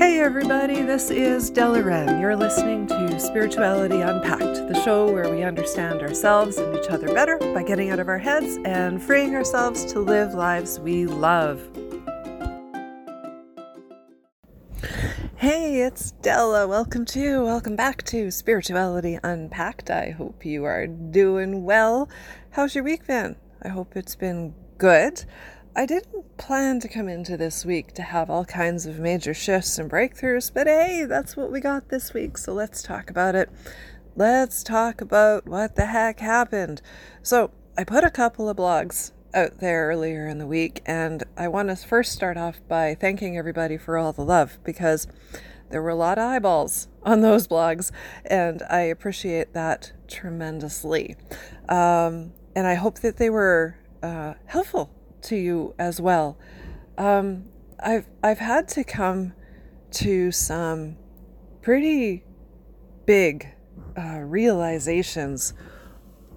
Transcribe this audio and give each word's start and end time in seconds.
Hey 0.00 0.20
everybody, 0.20 0.80
this 0.80 1.10
is 1.10 1.50
Della 1.50 1.82
Wren. 1.82 2.22
You're 2.22 2.34
listening 2.34 2.86
to 2.86 3.20
Spirituality 3.20 4.00
Unpacked, 4.00 4.66
the 4.66 4.80
show 4.82 5.12
where 5.12 5.30
we 5.30 5.42
understand 5.42 6.00
ourselves 6.00 6.56
and 6.56 6.74
each 6.74 6.88
other 6.88 7.12
better 7.12 7.36
by 7.36 7.62
getting 7.62 7.90
out 7.90 7.98
of 7.98 8.08
our 8.08 8.16
heads 8.16 8.58
and 8.64 9.02
freeing 9.02 9.34
ourselves 9.34 9.84
to 9.92 10.00
live 10.00 10.32
lives 10.32 10.80
we 10.80 11.04
love. 11.04 11.60
Hey, 15.36 15.82
it's 15.82 16.12
Della. 16.12 16.66
Welcome 16.66 17.04
to, 17.04 17.44
welcome 17.44 17.76
back 17.76 18.02
to 18.04 18.30
Spirituality 18.30 19.18
Unpacked. 19.22 19.90
I 19.90 20.12
hope 20.12 20.46
you 20.46 20.64
are 20.64 20.86
doing 20.86 21.62
well. 21.62 22.08
How's 22.52 22.74
your 22.74 22.84
week 22.84 23.06
been? 23.06 23.36
I 23.60 23.68
hope 23.68 23.94
it's 23.94 24.16
been 24.16 24.54
good. 24.78 25.26
I 25.74 25.86
didn't 25.86 26.36
plan 26.36 26.80
to 26.80 26.88
come 26.88 27.08
into 27.08 27.36
this 27.36 27.64
week 27.64 27.94
to 27.94 28.02
have 28.02 28.28
all 28.28 28.44
kinds 28.44 28.86
of 28.86 28.98
major 28.98 29.32
shifts 29.32 29.78
and 29.78 29.88
breakthroughs, 29.88 30.52
but 30.52 30.66
hey, 30.66 31.04
that's 31.08 31.36
what 31.36 31.52
we 31.52 31.60
got 31.60 31.90
this 31.90 32.12
week, 32.12 32.38
so 32.38 32.52
let's 32.52 32.82
talk 32.82 33.08
about 33.08 33.36
it. 33.36 33.48
Let's 34.16 34.64
talk 34.64 35.00
about 35.00 35.46
what 35.46 35.76
the 35.76 35.86
heck 35.86 36.18
happened. 36.18 36.82
So, 37.22 37.52
I 37.78 37.84
put 37.84 38.02
a 38.02 38.10
couple 38.10 38.48
of 38.48 38.56
blogs 38.56 39.12
out 39.32 39.60
there 39.60 39.86
earlier 39.86 40.26
in 40.26 40.38
the 40.38 40.46
week, 40.46 40.82
and 40.86 41.22
I 41.36 41.46
want 41.46 41.68
to 41.68 41.76
first 41.76 42.12
start 42.12 42.36
off 42.36 42.60
by 42.66 42.96
thanking 42.96 43.38
everybody 43.38 43.78
for 43.78 43.96
all 43.96 44.12
the 44.12 44.24
love 44.24 44.58
because 44.64 45.06
there 45.70 45.80
were 45.80 45.90
a 45.90 45.94
lot 45.94 46.18
of 46.18 46.24
eyeballs 46.24 46.88
on 47.04 47.20
those 47.20 47.46
blogs, 47.46 47.92
and 48.26 48.64
I 48.68 48.80
appreciate 48.80 49.52
that 49.52 49.92
tremendously. 50.08 51.14
Um, 51.68 52.32
and 52.56 52.66
I 52.66 52.74
hope 52.74 52.98
that 52.98 53.18
they 53.18 53.30
were 53.30 53.76
uh, 54.02 54.34
helpful 54.46 54.90
to 55.22 55.36
you 55.36 55.74
as 55.78 56.00
well. 56.00 56.38
Um, 56.98 57.44
I've 57.78 58.06
I've 58.22 58.38
had 58.38 58.68
to 58.68 58.84
come 58.84 59.32
to 59.92 60.30
some 60.30 60.96
pretty 61.62 62.24
big 63.06 63.48
uh, 63.96 64.20
realizations 64.20 65.54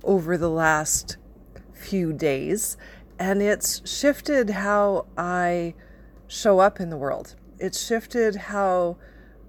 over 0.03 0.37
the 0.37 0.49
last 0.49 1.17
few 1.73 2.13
days, 2.13 2.77
and 3.19 3.41
it's 3.41 3.87
shifted 3.89 4.51
how 4.51 5.07
I 5.17 5.75
show 6.27 6.59
up 6.59 6.79
in 6.79 6.89
the 6.89 6.97
world. 6.97 7.35
It's 7.59 7.85
shifted 7.85 8.35
how 8.35 8.97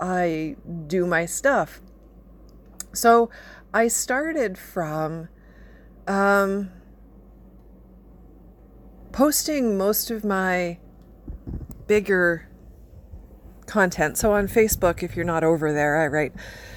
I 0.00 0.56
do 0.86 1.06
my 1.06 1.26
stuff. 1.26 1.80
So 2.92 3.30
I 3.72 3.88
started 3.88 4.56
from 4.58 5.28
um, 6.06 6.70
posting 9.14 9.78
most 9.78 10.10
of 10.10 10.24
my 10.24 10.76
bigger 11.86 12.48
content. 13.64 14.18
So 14.18 14.32
on 14.32 14.48
Facebook, 14.48 15.04
if 15.04 15.14
you're 15.14 15.24
not 15.24 15.44
over 15.44 15.72
there, 15.72 16.02
I 16.02 16.08
write 16.08 16.32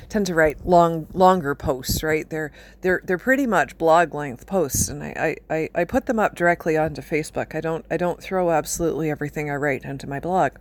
tend 0.07 0.27
to 0.27 0.35
write 0.35 0.63
long 0.65 1.07
longer 1.13 1.55
posts, 1.55 2.03
right? 2.03 2.29
They're 2.29 2.51
they're 2.81 3.01
they're 3.03 3.17
pretty 3.17 3.47
much 3.47 3.77
blog 3.79 4.13
length 4.13 4.45
posts 4.45 4.87
and 4.87 5.03
I, 5.03 5.35
I, 5.49 5.69
I 5.73 5.83
put 5.83 6.05
them 6.05 6.19
up 6.19 6.35
directly 6.35 6.77
onto 6.77 7.01
Facebook. 7.01 7.55
I 7.55 7.59
don't 7.59 7.83
I 7.89 7.97
don't 7.97 8.21
throw 8.21 8.51
absolutely 8.51 9.09
everything 9.09 9.49
I 9.49 9.55
write 9.55 9.83
into 9.83 10.07
my 10.07 10.19
blog. 10.19 10.53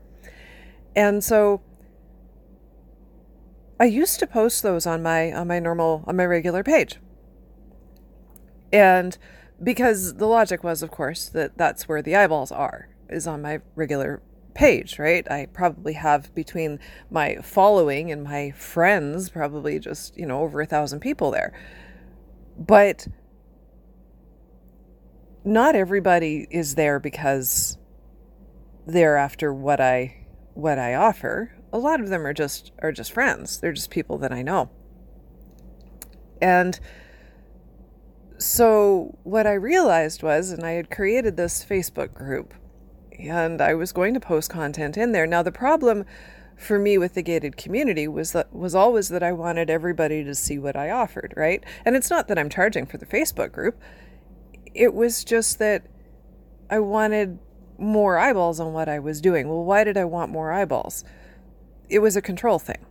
And 0.96 1.22
so 1.22 1.60
I 3.78 3.84
used 3.84 4.18
to 4.20 4.26
post 4.26 4.62
those 4.62 4.86
on 4.86 5.02
my 5.02 5.30
on 5.30 5.46
my 5.46 5.58
normal 5.58 6.04
on 6.06 6.16
my 6.16 6.24
regular 6.24 6.64
page. 6.64 6.96
And 8.72 9.18
because 9.62 10.14
the 10.14 10.26
logic 10.26 10.62
was, 10.62 10.82
of 10.82 10.90
course, 10.90 11.28
that 11.30 11.56
that's 11.56 11.88
where 11.88 12.02
the 12.02 12.16
eyeballs 12.16 12.52
are, 12.52 12.88
is 13.08 13.26
on 13.26 13.42
my 13.42 13.60
regular 13.74 14.22
page, 14.54 14.98
right? 14.98 15.30
I 15.30 15.46
probably 15.52 15.92
have 15.94 16.34
between 16.34 16.80
my 17.10 17.36
following 17.42 18.10
and 18.10 18.24
my 18.24 18.50
friends, 18.52 19.28
probably 19.28 19.78
just, 19.78 20.16
you 20.16 20.26
know, 20.26 20.40
over 20.40 20.60
a 20.60 20.66
thousand 20.66 21.00
people 21.00 21.30
there. 21.30 21.52
But 22.58 23.06
not 25.44 25.76
everybody 25.76 26.46
is 26.50 26.74
there 26.74 26.98
because 26.98 27.78
they're 28.86 29.16
after 29.16 29.52
what 29.52 29.80
I 29.80 30.26
what 30.54 30.78
I 30.78 30.94
offer. 30.94 31.54
A 31.72 31.78
lot 31.78 32.00
of 32.00 32.08
them 32.08 32.26
are 32.26 32.32
just 32.32 32.72
are 32.80 32.92
just 32.92 33.12
friends. 33.12 33.60
They're 33.60 33.72
just 33.72 33.90
people 33.90 34.18
that 34.18 34.32
I 34.32 34.42
know. 34.42 34.70
And 36.40 36.78
so, 38.38 39.16
what 39.22 39.46
I 39.46 39.54
realized 39.54 40.22
was, 40.22 40.50
and 40.50 40.64
I 40.64 40.72
had 40.72 40.90
created 40.90 41.36
this 41.36 41.64
Facebook 41.64 42.12
group, 42.12 42.54
and 43.18 43.60
I 43.60 43.74
was 43.74 43.92
going 43.92 44.14
to 44.14 44.20
post 44.20 44.50
content 44.50 44.96
in 44.96 45.12
there. 45.12 45.26
Now, 45.26 45.42
the 45.42 45.52
problem 45.52 46.04
for 46.56 46.78
me 46.78 46.98
with 46.98 47.14
the 47.14 47.22
gated 47.22 47.56
community 47.56 48.08
was 48.08 48.32
that 48.32 48.54
was 48.54 48.74
always 48.74 49.08
that 49.10 49.22
I 49.22 49.32
wanted 49.32 49.70
everybody 49.70 50.24
to 50.24 50.34
see 50.34 50.58
what 50.58 50.76
I 50.76 50.90
offered, 50.90 51.34
right? 51.36 51.62
And 51.84 51.96
it's 51.96 52.10
not 52.10 52.28
that 52.28 52.38
I'm 52.38 52.48
charging 52.48 52.86
for 52.86 52.98
the 52.98 53.06
Facebook 53.06 53.52
group. 53.52 53.80
It 54.74 54.94
was 54.94 55.24
just 55.24 55.58
that 55.58 55.86
I 56.70 56.78
wanted 56.80 57.38
more 57.78 58.18
eyeballs 58.18 58.58
on 58.58 58.72
what 58.72 58.88
I 58.88 58.98
was 58.98 59.20
doing. 59.20 59.48
Well, 59.48 59.64
why 59.64 59.84
did 59.84 59.96
I 59.96 60.04
want 60.04 60.30
more 60.30 60.52
eyeballs? 60.52 61.04
It 61.88 62.00
was 62.00 62.16
a 62.16 62.22
control 62.22 62.58
thing 62.58 62.84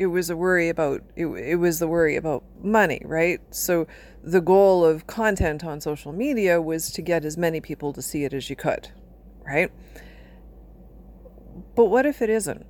it 0.00 0.06
was 0.06 0.30
a 0.30 0.36
worry 0.36 0.70
about 0.70 1.02
it, 1.14 1.26
it 1.26 1.56
was 1.56 1.78
the 1.78 1.86
worry 1.86 2.16
about 2.16 2.42
money 2.62 3.02
right? 3.04 3.38
So 3.54 3.86
the 4.24 4.40
goal 4.40 4.82
of 4.84 5.06
content 5.06 5.62
on 5.62 5.80
social 5.80 6.12
media 6.12 6.60
was 6.60 6.90
to 6.92 7.02
get 7.02 7.22
as 7.24 7.36
many 7.36 7.60
people 7.60 7.92
to 7.92 8.00
see 8.00 8.24
it 8.24 8.32
as 8.32 8.48
you 8.48 8.56
could 8.56 8.88
right? 9.46 9.70
But 11.76 11.86
what 11.86 12.06
if 12.06 12.22
it 12.22 12.30
isn't? 12.30 12.66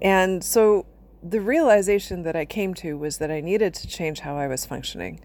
And 0.00 0.44
so 0.44 0.86
the 1.22 1.40
realization 1.40 2.22
that 2.22 2.36
i 2.36 2.44
came 2.44 2.74
to 2.74 2.96
was 2.96 3.18
that 3.18 3.30
i 3.30 3.40
needed 3.40 3.74
to 3.74 3.88
change 3.88 4.20
how 4.20 4.36
i 4.36 4.46
was 4.46 4.64
functioning. 4.64 5.20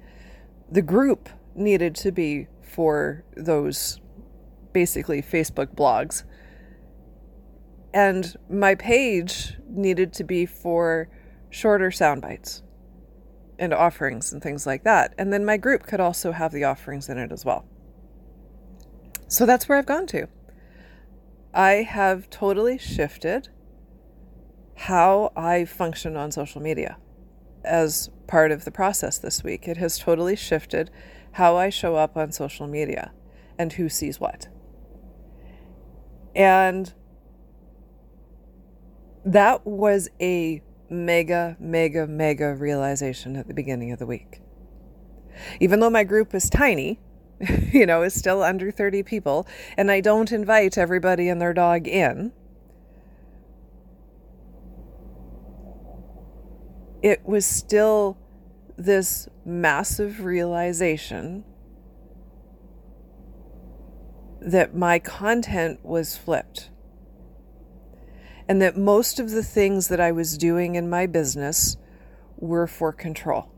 The 0.71 0.81
group 0.81 1.29
needed 1.53 1.93
to 1.95 2.11
be 2.11 2.47
for 2.63 3.23
those 3.35 3.99
basically 4.73 5.21
facebook 5.21 5.75
blogs 5.75 6.23
and 7.93 8.35
my 8.49 8.75
page 8.75 9.55
needed 9.67 10.13
to 10.13 10.23
be 10.23 10.45
for 10.45 11.09
shorter 11.49 11.91
sound 11.91 12.21
bites 12.21 12.61
and 13.57 13.73
offerings 13.73 14.31
and 14.31 14.41
things 14.41 14.65
like 14.65 14.83
that. 14.83 15.13
And 15.17 15.33
then 15.33 15.45
my 15.45 15.57
group 15.57 15.83
could 15.85 15.99
also 15.99 16.31
have 16.31 16.51
the 16.51 16.63
offerings 16.63 17.09
in 17.09 17.17
it 17.17 17.31
as 17.31 17.43
well. 17.43 17.65
So 19.27 19.45
that's 19.45 19.67
where 19.67 19.77
I've 19.77 19.85
gone 19.85 20.07
to. 20.07 20.27
I 21.53 21.83
have 21.83 22.29
totally 22.29 22.77
shifted 22.77 23.49
how 24.75 25.31
I 25.35 25.65
function 25.65 26.15
on 26.15 26.31
social 26.31 26.61
media 26.61 26.97
as 27.63 28.09
part 28.27 28.51
of 28.51 28.65
the 28.65 28.71
process 28.71 29.17
this 29.17 29.43
week. 29.43 29.67
It 29.67 29.77
has 29.77 29.97
totally 29.97 30.35
shifted 30.35 30.89
how 31.33 31.57
I 31.57 31.69
show 31.69 31.95
up 31.95 32.15
on 32.15 32.31
social 32.31 32.67
media 32.67 33.11
and 33.57 33.73
who 33.73 33.89
sees 33.89 34.19
what. 34.19 34.47
And 36.35 36.93
that 39.25 39.65
was 39.65 40.09
a 40.21 40.61
mega, 40.89 41.55
mega, 41.59 42.07
mega 42.07 42.55
realization 42.55 43.35
at 43.35 43.47
the 43.47 43.53
beginning 43.53 43.91
of 43.91 43.99
the 43.99 44.05
week. 44.05 44.41
Even 45.59 45.79
though 45.79 45.89
my 45.89 46.03
group 46.03 46.33
is 46.33 46.49
tiny, 46.49 46.99
you 47.71 47.85
know, 47.85 48.01
is 48.01 48.13
still 48.13 48.43
under 48.43 48.71
30 48.71 49.03
people, 49.03 49.47
and 49.77 49.91
I 49.91 50.01
don't 50.01 50.31
invite 50.31 50.77
everybody 50.77 51.29
and 51.29 51.41
their 51.41 51.53
dog 51.53 51.87
in, 51.87 52.33
it 57.01 57.25
was 57.25 57.45
still 57.45 58.17
this 58.77 59.27
massive 59.45 60.23
realization 60.23 61.43
that 64.41 64.73
my 64.73 64.99
content 64.99 65.83
was 65.83 66.15
flipped 66.15 66.69
and 68.49 68.59
that 68.63 68.75
most 68.75 69.19
of 69.19 69.29
the 69.29 69.43
things 69.43 69.89
that 69.89 70.01
I 70.01 70.11
was 70.11 70.35
doing 70.35 70.73
in 70.73 70.89
my 70.89 71.05
business 71.05 71.77
were 72.35 72.65
for 72.65 72.91
control. 72.91 73.51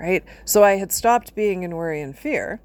Right? 0.00 0.24
So 0.44 0.62
I 0.62 0.76
had 0.76 0.92
stopped 0.92 1.34
being 1.34 1.64
in 1.64 1.74
worry 1.74 2.00
and 2.00 2.16
fear 2.16 2.60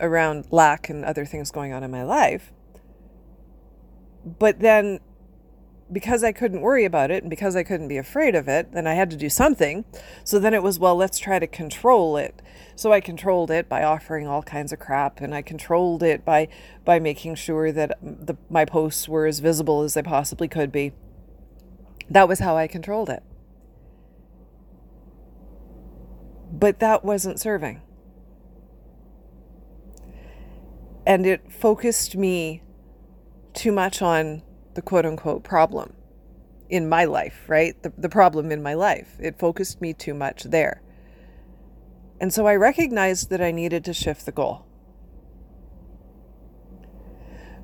around 0.00 0.46
lack 0.50 0.90
and 0.90 1.04
other 1.04 1.24
things 1.24 1.52
going 1.52 1.72
on 1.72 1.84
in 1.84 1.90
my 1.90 2.02
life. 2.02 2.52
But 4.24 4.58
then 4.58 4.98
because 5.92 6.22
I 6.22 6.32
couldn't 6.32 6.60
worry 6.60 6.84
about 6.84 7.10
it 7.10 7.22
and 7.22 7.30
because 7.30 7.56
I 7.56 7.62
couldn't 7.62 7.88
be 7.88 7.96
afraid 7.96 8.34
of 8.34 8.48
it, 8.48 8.72
then 8.72 8.86
I 8.86 8.94
had 8.94 9.10
to 9.10 9.16
do 9.16 9.28
something. 9.28 9.84
So 10.24 10.38
then 10.38 10.54
it 10.54 10.62
was, 10.62 10.78
well, 10.78 10.96
let's 10.96 11.18
try 11.18 11.38
to 11.38 11.46
control 11.46 12.16
it. 12.16 12.40
So 12.76 12.92
I 12.92 13.00
controlled 13.00 13.50
it 13.50 13.68
by 13.68 13.82
offering 13.82 14.26
all 14.26 14.42
kinds 14.42 14.72
of 14.72 14.78
crap 14.78 15.20
and 15.20 15.34
I 15.34 15.42
controlled 15.42 16.02
it 16.02 16.24
by 16.24 16.48
by 16.84 16.98
making 16.98 17.34
sure 17.34 17.72
that 17.72 17.98
the, 18.00 18.36
my 18.48 18.64
posts 18.64 19.08
were 19.08 19.26
as 19.26 19.40
visible 19.40 19.82
as 19.82 19.94
they 19.94 20.02
possibly 20.02 20.48
could 20.48 20.72
be. 20.72 20.92
That 22.08 22.28
was 22.28 22.38
how 22.38 22.56
I 22.56 22.66
controlled 22.66 23.10
it. 23.10 23.22
But 26.52 26.80
that 26.80 27.04
wasn't 27.04 27.38
serving. 27.38 27.82
And 31.06 31.26
it 31.26 31.52
focused 31.52 32.16
me 32.16 32.62
too 33.52 33.72
much 33.72 34.02
on 34.02 34.42
the 34.74 34.82
quote 34.82 35.06
unquote 35.06 35.42
problem 35.42 35.94
in 36.68 36.88
my 36.88 37.04
life, 37.04 37.44
right? 37.48 37.80
The, 37.82 37.92
the 37.98 38.08
problem 38.08 38.52
in 38.52 38.62
my 38.62 38.74
life. 38.74 39.16
It 39.18 39.38
focused 39.38 39.80
me 39.80 39.92
too 39.92 40.14
much 40.14 40.44
there. 40.44 40.82
And 42.20 42.32
so 42.32 42.46
I 42.46 42.54
recognized 42.54 43.30
that 43.30 43.40
I 43.40 43.50
needed 43.50 43.84
to 43.84 43.94
shift 43.94 44.26
the 44.26 44.32
goal. 44.32 44.66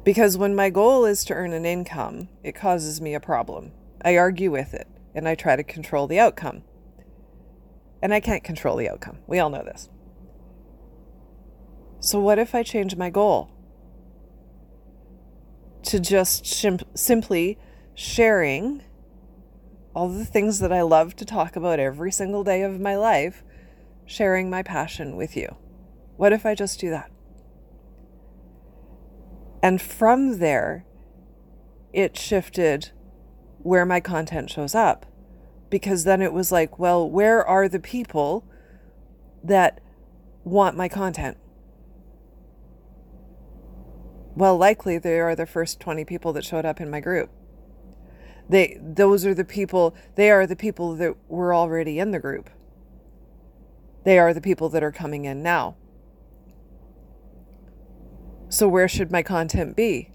Because 0.03 0.39
when 0.39 0.55
my 0.55 0.71
goal 0.71 1.05
is 1.05 1.25
to 1.25 1.35
earn 1.35 1.53
an 1.53 1.67
income, 1.67 2.29
it 2.43 2.55
causes 2.55 3.01
me 3.01 3.15
a 3.15 3.21
problem. 3.21 3.73
I 4.05 4.17
argue 4.17 4.51
with 4.51 4.73
it 4.73 4.89
and 5.15 5.29
I 5.29 5.35
try 5.35 5.57
to 5.57 5.65
control 5.65 6.07
the 6.07 6.21
outcome. 6.21 6.63
And 8.03 8.13
I 8.15 8.21
can't 8.21 8.45
control 8.45 8.77
the 8.77 8.89
outcome. 8.89 9.19
We 9.27 9.39
all 9.39 9.51
know 9.51 9.65
this. 9.65 9.89
So, 11.99 12.21
what 12.21 12.39
if 12.39 12.55
I 12.55 12.63
change 12.63 12.95
my 12.95 13.11
goal 13.11 13.51
to 15.87 16.01
just 16.01 16.45
shim- 16.45 16.87
simply 16.95 17.59
sharing 17.95 18.83
all 19.95 20.09
the 20.09 20.25
things 20.25 20.59
that 20.59 20.73
I 20.73 20.83
love 20.83 21.17
to 21.17 21.25
talk 21.25 21.57
about 21.57 21.81
every 21.81 22.13
single 22.13 22.45
day 22.45 22.63
of 22.63 22.81
my 22.81 22.97
life, 22.97 23.43
sharing 24.05 24.51
my 24.51 24.63
passion 24.63 25.17
with 25.17 25.37
you? 25.37 25.57
What 26.17 26.33
if 26.33 26.45
I 26.45 26.55
just 26.55 26.79
do 26.81 26.91
that? 26.91 27.11
And 29.63 29.81
from 29.81 30.39
there, 30.39 30.85
it 31.93 32.17
shifted 32.17 32.91
where 33.59 33.87
my 33.87 34.01
content 34.01 34.51
shows 34.51 34.75
up. 34.75 35.07
Because 35.71 36.05
then 36.05 36.23
it 36.23 36.33
was 36.33 36.53
like, 36.53 36.79
well, 36.79 37.09
where 37.11 37.45
are 37.45 37.69
the 37.69 37.81
people 37.81 38.45
that 39.43 39.81
want 40.45 40.77
my 40.77 40.89
content? 40.89 41.39
Well, 44.37 44.59
likely 44.59 44.99
they 44.99 45.19
are 45.19 45.35
the 45.35 45.47
first 45.47 45.81
20 45.81 46.05
people 46.05 46.35
that 46.35 46.45
showed 46.45 46.67
up 46.67 46.79
in 46.79 46.91
my 46.91 47.01
group. 47.01 47.31
They 48.49 48.79
those 48.81 49.25
are 49.25 49.35
the 49.35 49.47
people, 49.47 49.97
they 50.15 50.31
are 50.31 50.47
the 50.47 50.55
people 50.55 50.95
that 50.97 51.17
were 51.27 51.55
already 51.55 51.99
in 51.99 52.11
the 52.11 52.21
group. 52.21 52.51
They 54.05 54.19
are 54.19 54.33
the 54.35 54.43
people 54.43 54.69
that 54.69 54.85
are 54.85 54.93
coming 54.93 55.25
in 55.25 55.43
now. 55.43 55.77
So, 58.49 58.69
where 58.69 58.87
should 58.87 59.11
my 59.11 59.23
content 59.23 59.75
be? 59.75 60.13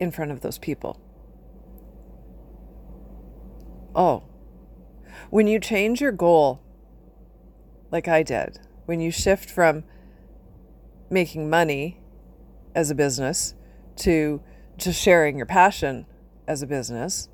In 0.00 0.10
front 0.10 0.30
of 0.30 0.40
those 0.40 0.58
people. 0.58 1.00
Oh, 3.94 4.24
when 5.30 5.46
you 5.46 5.60
change 5.60 6.00
your 6.00 6.12
goal, 6.12 6.62
like 7.90 8.08
I 8.08 8.22
did, 8.22 8.60
when 8.86 9.00
you 9.00 9.10
shift 9.10 9.50
from 9.50 9.84
making 11.10 11.50
money 11.50 12.00
as 12.74 12.90
a 12.90 12.94
business 12.94 13.54
to 13.96 14.42
just 14.76 15.00
sharing 15.00 15.36
your 15.36 15.46
passion 15.46 16.06
as 16.46 16.62
a 16.62 16.66
business, 16.66 17.28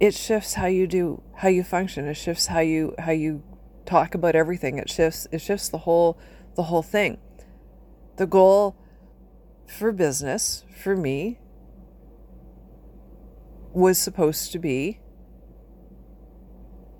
it 0.00 0.14
shifts 0.14 0.54
how 0.54 0.66
you 0.66 0.86
do 0.86 1.22
how 1.36 1.48
you 1.48 1.64
function. 1.64 2.06
It 2.06 2.14
shifts 2.14 2.46
how 2.46 2.60
you 2.60 2.94
how 2.98 3.12
you 3.12 3.42
talk 3.84 4.14
about 4.14 4.34
everything. 4.34 4.78
It 4.78 4.90
shifts 4.90 5.26
it 5.32 5.40
shifts 5.40 5.68
the 5.68 5.78
whole 5.78 6.18
the 6.54 6.64
whole 6.64 6.82
thing. 6.82 7.18
The 8.16 8.26
goal 8.26 8.76
for 9.66 9.92
business, 9.92 10.64
for 10.82 10.96
me, 10.96 11.38
was 13.72 13.98
supposed 13.98 14.52
to 14.52 14.58
be 14.58 15.00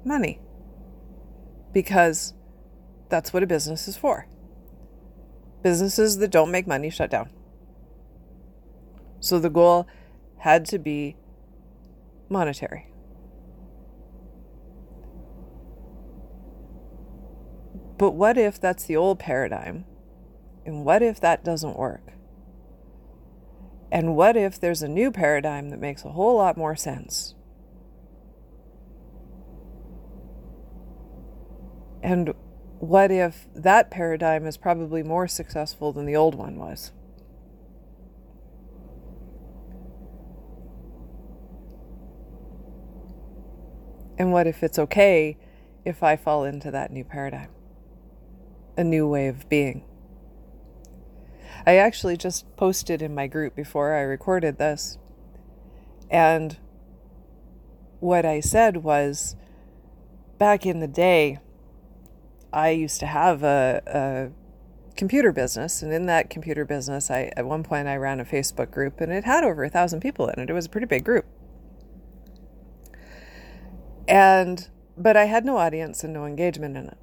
money. 0.05 0.40
Because 1.73 2.34
that's 3.08 3.32
what 3.32 3.43
a 3.43 3.46
business 3.46 3.88
is 3.88 3.96
for. 3.96 4.28
Businesses 5.66 6.18
that 6.18 6.30
don't 6.30 6.52
make 6.52 6.68
money 6.68 6.90
shut 6.90 7.10
down. 7.10 7.28
So 9.18 9.40
the 9.40 9.50
goal 9.50 9.88
had 10.38 10.64
to 10.66 10.78
be 10.78 11.16
monetary. 12.28 12.92
But 17.98 18.12
what 18.12 18.38
if 18.38 18.60
that's 18.60 18.84
the 18.84 18.94
old 18.94 19.18
paradigm 19.18 19.86
and 20.64 20.84
what 20.84 21.02
if 21.02 21.18
that 21.18 21.42
doesn't 21.42 21.76
work? 21.76 22.12
And 23.90 24.14
what 24.14 24.36
if 24.36 24.60
there's 24.60 24.82
a 24.82 24.88
new 24.88 25.10
paradigm 25.10 25.70
that 25.70 25.80
makes 25.80 26.04
a 26.04 26.10
whole 26.10 26.36
lot 26.36 26.56
more 26.56 26.76
sense? 26.76 27.34
And 32.04 32.34
what 32.78 33.11
if 33.11 33.46
that 33.55 33.90
paradigm 33.90 34.46
is 34.46 34.56
probably 34.56 35.02
more 35.02 35.26
successful 35.26 35.93
than 35.93 36.06
the 36.06 36.17
old 36.17 36.34
one 36.34 36.56
was? 36.56 36.93
And 44.19 44.32
what 44.32 44.46
if 44.46 44.62
it's 44.62 44.78
okay 44.78 45.37
if 45.84 46.02
I 46.02 46.17
fall 46.17 46.44
into 46.44 46.70
that 46.70 46.90
new 46.90 47.05
paradigm? 47.05 47.50
A 48.76 48.84
new 48.84 49.08
way 49.08 49.28
of 49.28 49.49
being. 49.49 49.84
I 51.67 51.76
actually 51.76 52.17
just 52.17 52.44
posted 52.56 53.02
in 53.02 53.14
my 53.14 53.26
group 53.26 53.55
before 53.55 53.94
I 53.94 54.00
recorded 54.00 54.58
this. 54.58 54.99
And 56.11 56.56
what 58.00 58.25
I 58.25 58.40
said 58.40 58.78
was 58.78 59.37
back 60.38 60.64
in 60.64 60.81
the 60.81 60.87
day, 60.87 61.40
I 62.56 62.70
used 62.70 63.00
to 63.00 63.06
have 63.06 63.43
a, 63.43 63.82
a 63.87 64.97
computer 64.97 65.31
business, 65.31 65.82
and 65.82 65.93
in 65.93 66.06
that 66.06 66.31
computer 66.31 66.64
business, 66.64 67.11
I 67.11 67.31
at 67.37 67.44
one 67.44 67.62
point 67.62 67.87
I 67.87 67.97
ran 67.97 68.19
a 68.19 68.25
Facebook 68.25 68.70
group, 68.70 68.99
and 69.03 69.12
it 69.12 69.25
had 69.25 69.44
over 69.44 69.62
a 69.62 69.69
thousand 69.69 70.00
people 70.00 70.26
in 70.29 70.41
it. 70.41 70.49
It 70.49 70.55
was 70.55 70.64
a 70.64 70.70
pretty 70.70 70.87
big 70.87 71.05
group, 71.05 71.26
and 74.08 74.70
but 74.97 75.19
I 75.19 75.26
had 75.26 75.44
no 75.44 75.58
audience 75.58 76.03
and 76.03 76.14
no 76.14 76.25
engagement 76.25 76.79
in 76.79 76.87
it. 76.87 76.99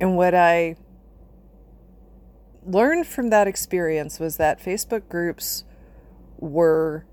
And 0.00 0.16
what 0.16 0.34
I 0.34 0.76
learned 2.64 3.06
from 3.06 3.28
that 3.28 3.46
experience 3.46 4.18
was 4.18 4.38
that 4.38 4.62
Facebook 4.62 5.10
groups 5.10 5.64
were 6.38 7.04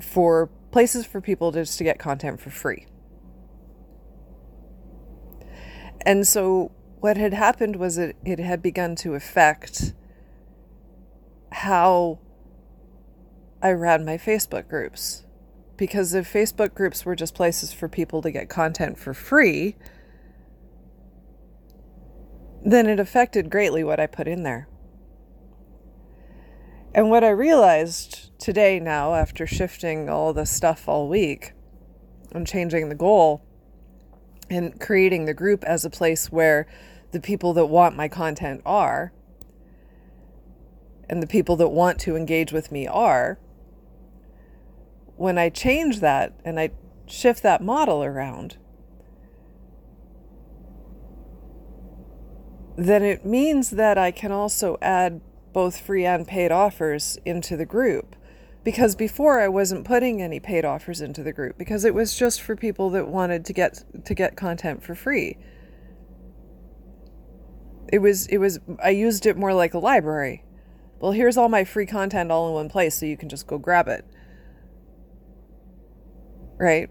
for 0.00 0.50
places 0.74 1.06
for 1.06 1.20
people 1.20 1.52
just 1.52 1.78
to 1.78 1.84
get 1.84 2.00
content 2.00 2.40
for 2.40 2.50
free. 2.50 2.84
And 6.04 6.26
so 6.26 6.72
what 6.98 7.16
had 7.16 7.32
happened 7.32 7.76
was 7.76 7.96
it, 7.96 8.16
it 8.24 8.40
had 8.40 8.60
begun 8.60 8.96
to 8.96 9.14
affect 9.14 9.94
how 11.52 12.18
I 13.62 13.70
ran 13.70 14.04
my 14.04 14.18
Facebook 14.18 14.66
groups. 14.66 15.24
Because 15.76 16.12
if 16.12 16.32
Facebook 16.32 16.74
groups 16.74 17.04
were 17.04 17.14
just 17.14 17.36
places 17.36 17.72
for 17.72 17.88
people 17.88 18.20
to 18.22 18.32
get 18.32 18.48
content 18.48 18.98
for 18.98 19.14
free, 19.14 19.76
then 22.64 22.88
it 22.88 22.98
affected 22.98 23.48
greatly 23.48 23.84
what 23.84 24.00
I 24.00 24.08
put 24.08 24.26
in 24.26 24.42
there. 24.42 24.66
And 26.94 27.10
what 27.10 27.24
I 27.24 27.30
realized 27.30 28.30
today 28.38 28.78
now, 28.78 29.14
after 29.14 29.48
shifting 29.48 30.08
all 30.08 30.32
the 30.32 30.46
stuff 30.46 30.88
all 30.88 31.08
week 31.08 31.52
and 32.30 32.46
changing 32.46 32.88
the 32.88 32.94
goal 32.94 33.42
and 34.48 34.80
creating 34.80 35.24
the 35.24 35.34
group 35.34 35.64
as 35.64 35.84
a 35.84 35.90
place 35.90 36.30
where 36.30 36.68
the 37.10 37.18
people 37.18 37.52
that 37.54 37.66
want 37.66 37.96
my 37.96 38.06
content 38.06 38.62
are 38.64 39.12
and 41.08 41.20
the 41.20 41.26
people 41.26 41.56
that 41.56 41.68
want 41.68 41.98
to 42.00 42.14
engage 42.14 42.52
with 42.52 42.70
me 42.70 42.86
are, 42.86 43.40
when 45.16 45.36
I 45.36 45.48
change 45.48 45.98
that 45.98 46.38
and 46.44 46.60
I 46.60 46.70
shift 47.06 47.42
that 47.42 47.60
model 47.60 48.04
around, 48.04 48.56
then 52.76 53.02
it 53.02 53.26
means 53.26 53.70
that 53.70 53.98
I 53.98 54.12
can 54.12 54.30
also 54.30 54.78
add 54.80 55.20
both 55.54 55.80
free 55.80 56.04
and 56.04 56.28
paid 56.28 56.52
offers 56.52 57.16
into 57.24 57.56
the 57.56 57.64
group. 57.64 58.16
Because 58.62 58.94
before 58.94 59.40
I 59.40 59.48
wasn't 59.48 59.86
putting 59.86 60.20
any 60.20 60.40
paid 60.40 60.64
offers 60.64 61.00
into 61.00 61.22
the 61.22 61.32
group 61.32 61.56
because 61.56 61.84
it 61.84 61.94
was 61.94 62.16
just 62.16 62.42
for 62.42 62.56
people 62.56 62.90
that 62.90 63.08
wanted 63.08 63.44
to 63.46 63.52
get 63.52 63.84
to 64.04 64.14
get 64.14 64.36
content 64.36 64.82
for 64.82 64.94
free. 64.94 65.38
It 67.92 67.98
was 67.98 68.26
it 68.26 68.38
was 68.38 68.58
I 68.82 68.90
used 68.90 69.26
it 69.26 69.36
more 69.36 69.54
like 69.54 69.74
a 69.74 69.78
library. 69.78 70.44
Well, 70.98 71.12
here's 71.12 71.36
all 71.36 71.50
my 71.50 71.64
free 71.64 71.86
content 71.86 72.30
all 72.30 72.48
in 72.48 72.54
one 72.54 72.68
place 72.70 72.98
so 72.98 73.06
you 73.06 73.18
can 73.18 73.28
just 73.28 73.46
go 73.46 73.58
grab 73.58 73.86
it. 73.88 74.06
Right? 76.58 76.88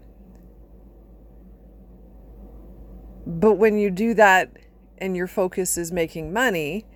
But 3.26 3.54
when 3.54 3.78
you 3.78 3.90
do 3.90 4.14
that 4.14 4.56
and 4.98 5.16
your 5.16 5.26
focus 5.26 5.76
is 5.76 5.90
making 5.90 6.32
money, 6.32 6.86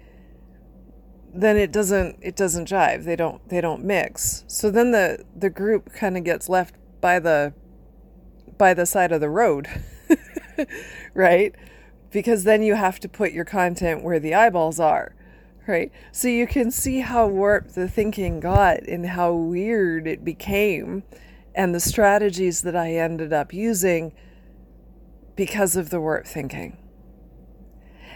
then 1.34 1.56
it 1.56 1.72
doesn't 1.72 2.18
it 2.22 2.36
doesn't 2.36 2.68
jive. 2.68 3.04
They 3.04 3.16
don't 3.16 3.46
they 3.48 3.60
don't 3.60 3.84
mix. 3.84 4.44
So 4.46 4.70
then 4.70 4.90
the 4.92 5.24
the 5.36 5.50
group 5.50 5.92
kind 5.92 6.16
of 6.16 6.24
gets 6.24 6.48
left 6.48 6.74
by 7.00 7.18
the 7.18 7.52
by 8.56 8.74
the 8.74 8.86
side 8.86 9.12
of 9.12 9.20
the 9.20 9.30
road. 9.30 9.68
right? 11.14 11.54
because 12.10 12.44
then 12.44 12.62
you 12.62 12.74
have 12.74 12.98
to 13.00 13.08
put 13.08 13.32
your 13.32 13.44
content 13.44 14.02
where 14.02 14.18
the 14.18 14.34
eyeballs 14.34 14.80
are, 14.80 15.14
right? 15.66 15.92
So 16.12 16.28
you 16.28 16.46
can 16.46 16.70
see 16.70 17.00
how 17.00 17.26
warped 17.26 17.74
the 17.74 17.88
thinking 17.88 18.40
got 18.40 18.82
and 18.84 19.06
how 19.06 19.32
weird 19.32 20.06
it 20.06 20.24
became 20.24 21.02
and 21.54 21.74
the 21.74 21.80
strategies 21.80 22.62
that 22.62 22.76
I 22.76 22.94
ended 22.94 23.32
up 23.32 23.52
using 23.52 24.12
because 25.36 25.76
of 25.76 25.90
the 25.90 26.00
warped 26.00 26.28
thinking. 26.28 26.77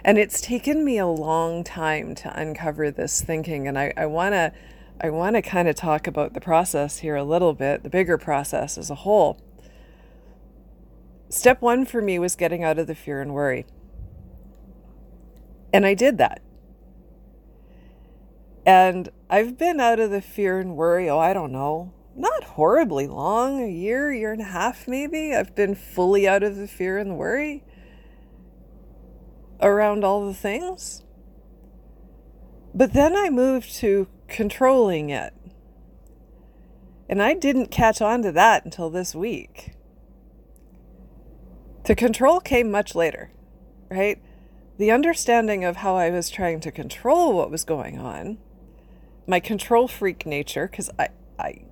And 0.04 0.18
it's 0.18 0.40
taken 0.40 0.85
me 0.85 0.99
a 0.99 1.06
long 1.06 1.62
time 1.62 2.14
to 2.16 2.40
uncover 2.40 2.90
this 2.90 3.23
thinking. 3.23 3.68
And 3.68 3.78
I, 3.78 3.92
want 4.06 4.32
to 4.32 4.52
I 5.00 5.11
want 5.11 5.37
to 5.37 5.42
kind 5.42 5.68
of 5.68 5.76
talk 5.76 6.06
about 6.06 6.35
the 6.35 6.40
process 6.40 6.99
here 6.99 7.16
a 7.16 7.25
little 7.25 7.54
bit, 7.54 7.82
the 7.82 7.90
bigger 7.90 8.18
process 8.18 8.76
as 8.76 8.90
a 8.90 8.97
whole. 8.97 9.40
Step 11.28 11.62
one 11.62 11.85
for 11.85 12.02
me 12.02 12.18
was 12.18 12.37
getting 12.37 12.62
out 12.62 12.78
of 12.78 12.87
the 12.87 12.94
fear 12.94 13.21
and 13.21 13.32
worry. 13.32 13.64
And 15.73 15.87
I 15.87 15.94
did 15.94 16.18
that. 16.18 16.42
And 18.66 19.09
I've 19.30 19.56
been 19.56 19.80
out 19.80 19.99
of 19.99 20.11
the 20.11 20.21
fear 20.21 20.61
and 20.61 20.76
worry, 20.76 21.09
oh, 21.09 21.18
I 21.18 21.32
don't 21.32 21.50
know, 21.50 21.92
not 22.14 22.44
horribly 22.44 23.06
long, 23.06 23.62
a 23.62 23.68
year, 23.68 24.12
year 24.12 24.32
and 24.32 24.42
a 24.42 24.44
half 24.44 24.87
maybe. 24.87 25.35
I've 25.35 25.54
been 25.54 25.75
fully 25.75 26.28
out 26.28 26.42
of 26.42 26.56
the 26.56 26.68
fear 26.68 26.99
and 26.99 27.11
the 27.11 27.14
worry 27.14 27.64
around 29.62 30.04
all 30.04 30.26
the 30.26 30.35
things. 30.35 31.02
But 32.75 32.92
then 32.92 33.16
I 33.16 33.31
moved 33.31 33.75
to 33.76 34.09
controlling 34.28 35.11
it. 35.11 35.33
And 37.09 37.23
I 37.23 37.35
didn't 37.35 37.71
catch 37.71 38.00
on 38.00 38.23
to 38.23 38.33
that 38.33 38.64
until 38.64 38.90
this 38.90 39.14
week. 39.14 39.75
The 41.85 41.95
control 41.95 42.40
came 42.40 42.71
much 42.71 42.95
later, 42.95 43.33
right? 43.90 44.23
The 44.78 44.90
understanding 44.90 45.64
of 45.64 45.76
how 45.76 45.97
I 45.97 46.11
was 46.11 46.31
trying 46.31 46.61
to 46.61 46.73
control 46.73 47.35
what 47.35 47.50
was 47.50 47.64
going 47.64 47.99
on, 47.99 48.38
my 49.26 49.40
control 49.40 49.88
freak 49.88 50.25
nature, 50.25 50.69
because 50.69 50.90
I, 50.99 51.09
I, 51.38 51.64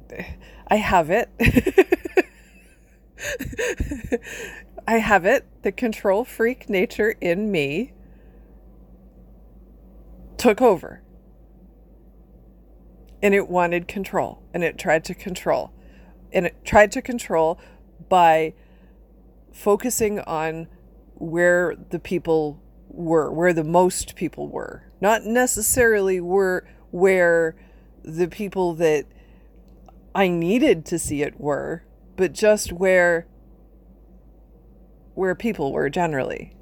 I 0.69 0.77
have 0.77 1.11
it. 1.11 1.31
I 4.87 4.99
have 4.99 5.25
it. 5.25 5.47
The 5.63 5.73
control 5.73 6.25
freak 6.25 6.69
nature 6.69 7.17
in 7.21 7.51
me 7.51 7.93
took 10.37 10.61
over. 10.61 11.03
And 13.23 13.35
it 13.35 13.49
wanted 13.49 13.87
control. 13.87 14.43
And 14.55 14.65
it 14.65 14.79
tried 14.79 15.05
to 15.05 15.15
control. 15.15 15.73
And 16.33 16.47
it 16.47 16.65
tried 16.65 16.93
to 16.93 17.03
control 17.03 17.61
by 18.09 18.55
focusing 19.53 20.21
on 20.21 20.69
where 21.15 21.77
the 21.91 21.99
people 21.99 22.63
were, 22.89 23.31
where 23.31 23.53
the 23.53 23.65
most 23.65 24.17
people 24.17 24.49
were. 24.49 24.91
Not 25.01 25.25
necessarily 25.25 26.21
were 26.21 26.67
where 26.91 27.57
the 28.03 28.29
people 28.29 28.75
that 28.75 29.07
I 30.15 30.29
needed 30.29 30.85
to 30.87 30.99
see 30.99 31.23
it 31.23 31.41
were, 31.41 31.85
but 32.17 32.33
just 32.33 32.73
where 32.73 33.27
where 35.15 35.35
people 35.35 35.73
were 35.73 35.91
generally. 35.91 36.55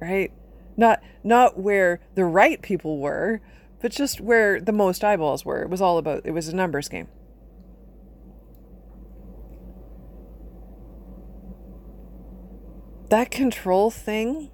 Right? 0.00 0.32
Not 0.76 1.02
not 1.24 1.58
where 1.58 2.00
the 2.14 2.24
right 2.24 2.62
people 2.62 2.98
were, 2.98 3.40
but 3.80 3.92
just 3.92 4.20
where 4.20 4.60
the 4.60 4.72
most 4.72 5.02
eyeballs 5.02 5.44
were. 5.44 5.62
It 5.62 5.70
was 5.70 5.80
all 5.80 5.98
about 5.98 6.22
it 6.24 6.30
was 6.30 6.48
a 6.48 6.56
numbers 6.56 6.88
game. 6.88 7.08
That 13.10 13.30
control 13.30 13.90
thing 13.90 14.50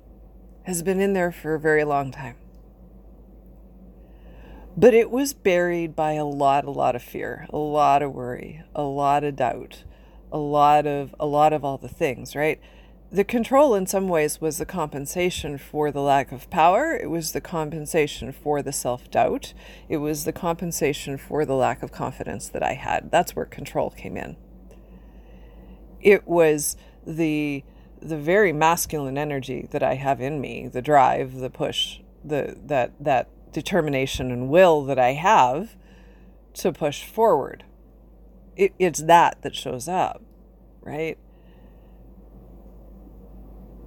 has 0.62 0.82
been 0.82 1.00
in 1.00 1.12
there 1.12 1.32
for 1.32 1.54
a 1.54 1.60
very 1.60 1.84
long 1.84 2.12
time. 2.12 2.36
But 4.76 4.94
it 4.94 5.10
was 5.10 5.32
buried 5.32 5.94
by 5.94 6.12
a 6.12 6.24
lot, 6.24 6.64
a 6.64 6.70
lot 6.70 6.96
of 6.96 7.02
fear, 7.02 7.46
a 7.50 7.58
lot 7.58 8.02
of 8.02 8.12
worry, 8.12 8.62
a 8.74 8.82
lot 8.82 9.22
of 9.22 9.36
doubt, 9.36 9.84
a 10.32 10.38
lot 10.38 10.86
of 10.86 11.14
a 11.20 11.26
lot 11.26 11.52
of 11.52 11.64
all 11.64 11.78
the 11.78 11.88
things, 11.88 12.34
right? 12.34 12.60
The 13.14 13.22
control 13.22 13.76
in 13.76 13.86
some 13.86 14.08
ways 14.08 14.40
was 14.40 14.58
the 14.58 14.66
compensation 14.66 15.56
for 15.56 15.92
the 15.92 16.00
lack 16.00 16.32
of 16.32 16.50
power. 16.50 16.96
It 16.96 17.08
was 17.10 17.30
the 17.30 17.40
compensation 17.40 18.32
for 18.32 18.60
the 18.60 18.72
self 18.72 19.08
doubt. 19.08 19.54
It 19.88 19.98
was 19.98 20.24
the 20.24 20.32
compensation 20.32 21.16
for 21.16 21.44
the 21.44 21.54
lack 21.54 21.84
of 21.84 21.92
confidence 21.92 22.48
that 22.48 22.64
I 22.64 22.72
had. 22.72 23.12
That's 23.12 23.36
where 23.36 23.44
control 23.44 23.90
came 23.90 24.16
in. 24.16 24.36
It 26.00 26.26
was 26.26 26.76
the 27.06 27.62
the 28.02 28.18
very 28.18 28.52
masculine 28.52 29.16
energy 29.16 29.68
that 29.70 29.82
I 29.82 29.94
have 29.94 30.20
in 30.20 30.40
me, 30.40 30.66
the 30.66 30.82
drive, 30.82 31.36
the 31.36 31.50
push, 31.50 32.00
the 32.24 32.56
that 32.66 32.94
that 32.98 33.28
determination 33.52 34.32
and 34.32 34.48
will 34.48 34.84
that 34.86 34.98
I 34.98 35.12
have 35.12 35.76
to 36.54 36.72
push 36.72 37.04
forward. 37.04 37.64
It, 38.56 38.74
it's 38.80 39.04
that 39.04 39.42
that 39.42 39.54
shows 39.54 39.86
up, 39.86 40.20
right? 40.80 41.16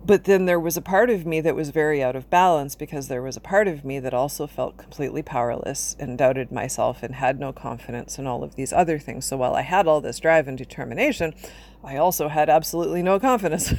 But 0.07 0.23
then 0.23 0.45
there 0.45 0.59
was 0.59 0.77
a 0.77 0.81
part 0.81 1.09
of 1.09 1.25
me 1.25 1.41
that 1.41 1.53
was 1.53 1.71
very 1.71 2.01
out 2.01 2.15
of 2.15 2.29
balance 2.29 2.75
because 2.75 3.09
there 3.09 3.21
was 3.21 3.35
a 3.35 3.41
part 3.41 3.67
of 3.67 3.83
me 3.83 3.99
that 3.99 4.13
also 4.13 4.47
felt 4.47 4.77
completely 4.77 5.21
powerless 5.21 5.97
and 5.99 6.17
doubted 6.17 6.49
myself 6.49 7.03
and 7.03 7.15
had 7.15 7.41
no 7.41 7.51
confidence 7.51 8.17
in 8.17 8.25
all 8.25 8.41
of 8.41 8.55
these 8.55 8.71
other 8.71 8.99
things. 8.99 9.25
So 9.25 9.35
while 9.35 9.53
I 9.53 9.63
had 9.63 9.85
all 9.85 9.99
this 9.99 10.21
drive 10.21 10.47
and 10.47 10.57
determination, 10.57 11.35
I 11.83 11.97
also 11.97 12.29
had 12.29 12.49
absolutely 12.49 13.03
no 13.03 13.19
confidence. 13.19 13.73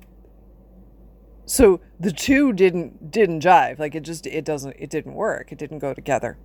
so 1.44 1.82
the 2.00 2.10
two 2.10 2.54
didn't 2.54 3.10
didn't 3.10 3.42
jive. 3.42 3.78
Like 3.78 3.94
it 3.94 4.04
just 4.04 4.26
it 4.26 4.46
doesn't 4.46 4.76
it 4.78 4.88
didn't 4.88 5.12
work. 5.12 5.52
It 5.52 5.58
didn't 5.58 5.80
go 5.80 5.92
together. 5.92 6.38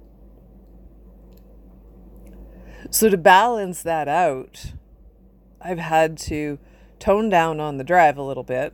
So 2.90 3.10
to 3.10 3.18
balance 3.18 3.82
that 3.84 4.10
out, 4.10 4.74
I've 5.62 5.80
had 5.80 6.18
to 6.18 6.60
tone 7.04 7.28
down 7.28 7.60
on 7.60 7.76
the 7.76 7.84
drive 7.84 8.18
a 8.18 8.22
little 8.22 8.44
bit 8.44 8.74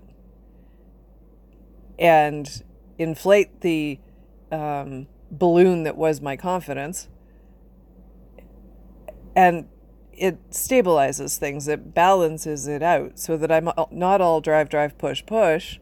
and 1.97 2.63
inflate 2.99 3.61
the 3.61 3.99
um, 4.51 5.07
balloon 5.31 5.81
that 5.81 5.97
was 5.97 6.21
my 6.21 6.37
confidence. 6.37 7.09
And 9.35 9.67
it 10.13 10.51
stabilizes 10.51 11.39
things, 11.39 11.67
it 11.67 11.95
balances 11.95 12.67
it 12.67 12.83
out 12.83 13.17
so 13.17 13.35
that 13.35 13.51
I'm 13.51 13.71
not 13.89 14.21
all 14.21 14.41
drive, 14.41 14.69
drive, 14.69 14.95
push, 14.99 15.25
push. 15.25 15.79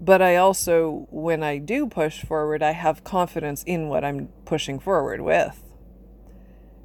But 0.00 0.20
I 0.20 0.34
also, 0.34 1.06
when 1.10 1.44
I 1.44 1.58
do 1.58 1.86
push 1.86 2.24
forward, 2.24 2.60
I 2.60 2.72
have 2.72 3.04
confidence 3.04 3.62
in 3.64 3.88
what 3.88 4.04
I'm 4.04 4.30
pushing 4.44 4.80
forward 4.80 5.20
with 5.20 5.62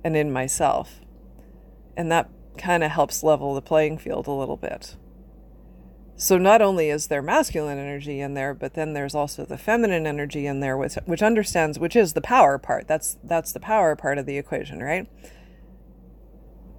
and 0.03 0.15
in 0.15 0.31
myself. 0.31 0.99
And 1.97 2.11
that 2.11 2.29
kind 2.57 2.83
of 2.83 2.91
helps 2.91 3.23
level 3.23 3.53
the 3.53 3.61
playing 3.61 3.97
field 3.97 4.27
a 4.27 4.31
little 4.31 4.57
bit. 4.57 4.95
So 6.17 6.37
not 6.37 6.61
only 6.61 6.89
is 6.89 7.07
there 7.07 7.21
masculine 7.21 7.77
energy 7.77 8.21
in 8.21 8.35
there, 8.35 8.53
but 8.53 8.73
then 8.73 8.93
there's 8.93 9.15
also 9.15 9.45
the 9.45 9.57
feminine 9.57 10.07
energy 10.07 10.47
in 10.47 10.61
there, 10.61 10.77
which 10.77 10.95
which 11.05 11.21
understands 11.21 11.77
which 11.77 11.95
is 11.95 12.13
the 12.13 12.21
power 12.21 12.57
part. 12.57 12.87
That's 12.87 13.17
that's 13.23 13.51
the 13.51 13.59
power 13.59 13.95
part 13.95 14.17
of 14.17 14.25
the 14.25 14.37
equation, 14.37 14.81
right? 14.81 15.07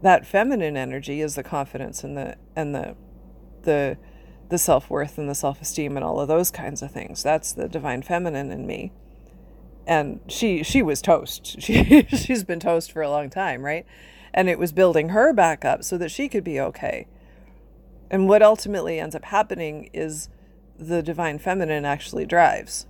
That 0.03 0.27
feminine 0.27 0.77
energy 0.77 1.21
is 1.21 1.35
the 1.35 1.43
confidence 1.43 2.03
and 2.03 2.17
the 2.17 2.37
and 2.55 2.75
the 2.75 2.97
the 3.63 3.99
the 4.49 4.59
self-worth 4.59 5.19
and 5.19 5.29
the 5.29 5.35
self-esteem 5.35 5.97
and 5.97 6.05
all 6.05 6.21
of 6.21 6.29
those 6.29 6.51
kinds 6.51 6.81
of 6.81 6.91
things. 6.91 7.23
That's 7.23 7.53
the 7.53 7.69
divine 7.69 8.03
feminine 8.03 8.51
in 8.51 8.67
me. 8.67 8.93
And 9.87 10.21
she 10.29 10.63
she 10.63 10.81
was 10.81 11.03
toast. 11.03 11.57
She 11.61 12.07
she's 12.09 12.43
been 12.43 12.61
toast 12.61 12.91
for 12.91 13.03
a 13.03 13.11
long 13.11 13.29
time, 13.29 13.63
right? 13.63 13.85
And 14.37 14.51
it 14.51 14.59
was 14.59 14.71
building 14.71 15.09
her 15.09 15.33
back 15.33 15.65
up 15.65 15.83
so 15.83 15.97
that 15.97 16.11
she 16.11 16.29
could 16.29 16.45
be 16.45 16.61
okay. 16.61 17.09
And 18.11 18.29
what 18.29 18.43
ultimately 18.43 19.01
ends 19.01 19.15
up 19.17 19.25
happening 19.25 19.89
is 19.95 20.29
the 20.79 21.03
divine 21.03 21.39
feminine 21.39 21.87
actually 21.87 22.27
drives. 22.27 22.87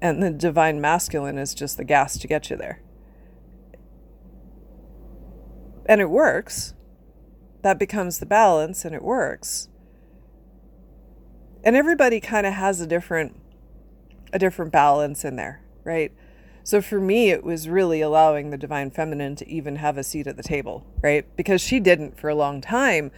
And 0.00 0.22
the 0.22 0.30
divine 0.30 0.80
masculine 0.80 1.36
is 1.36 1.52
just 1.52 1.76
the 1.76 1.84
gas 1.84 2.16
to 2.18 2.28
get 2.28 2.48
you 2.48 2.56
there. 2.56 2.80
And 5.86 6.00
it 6.00 6.08
works. 6.08 6.74
That 7.62 7.78
becomes 7.78 8.20
the 8.20 8.26
balance 8.26 8.84
and 8.84 8.94
it 8.94 9.02
works. 9.02 9.68
And 11.64 11.74
everybody 11.74 12.20
kind 12.20 12.46
of 12.46 12.54
has 12.54 12.80
a 12.80 12.86
different 12.86 13.40
a 14.32 14.38
different 14.38 14.72
balance 14.72 15.24
in 15.24 15.36
there, 15.36 15.62
right? 15.84 16.12
So 16.64 16.80
for 16.80 16.98
me, 16.98 17.30
it 17.30 17.44
was 17.44 17.68
really 17.68 18.00
allowing 18.00 18.48
the 18.48 18.56
divine 18.56 18.90
feminine 18.90 19.36
to 19.36 19.48
even 19.48 19.76
have 19.76 19.98
a 19.98 20.02
seat 20.02 20.26
at 20.26 20.38
the 20.38 20.42
table, 20.42 20.86
right? 21.02 21.26
Because 21.36 21.60
she 21.60 21.78
didn't 21.78 22.18
for 22.18 22.30
a 22.30 22.34
long 22.34 22.62
time 22.62 23.10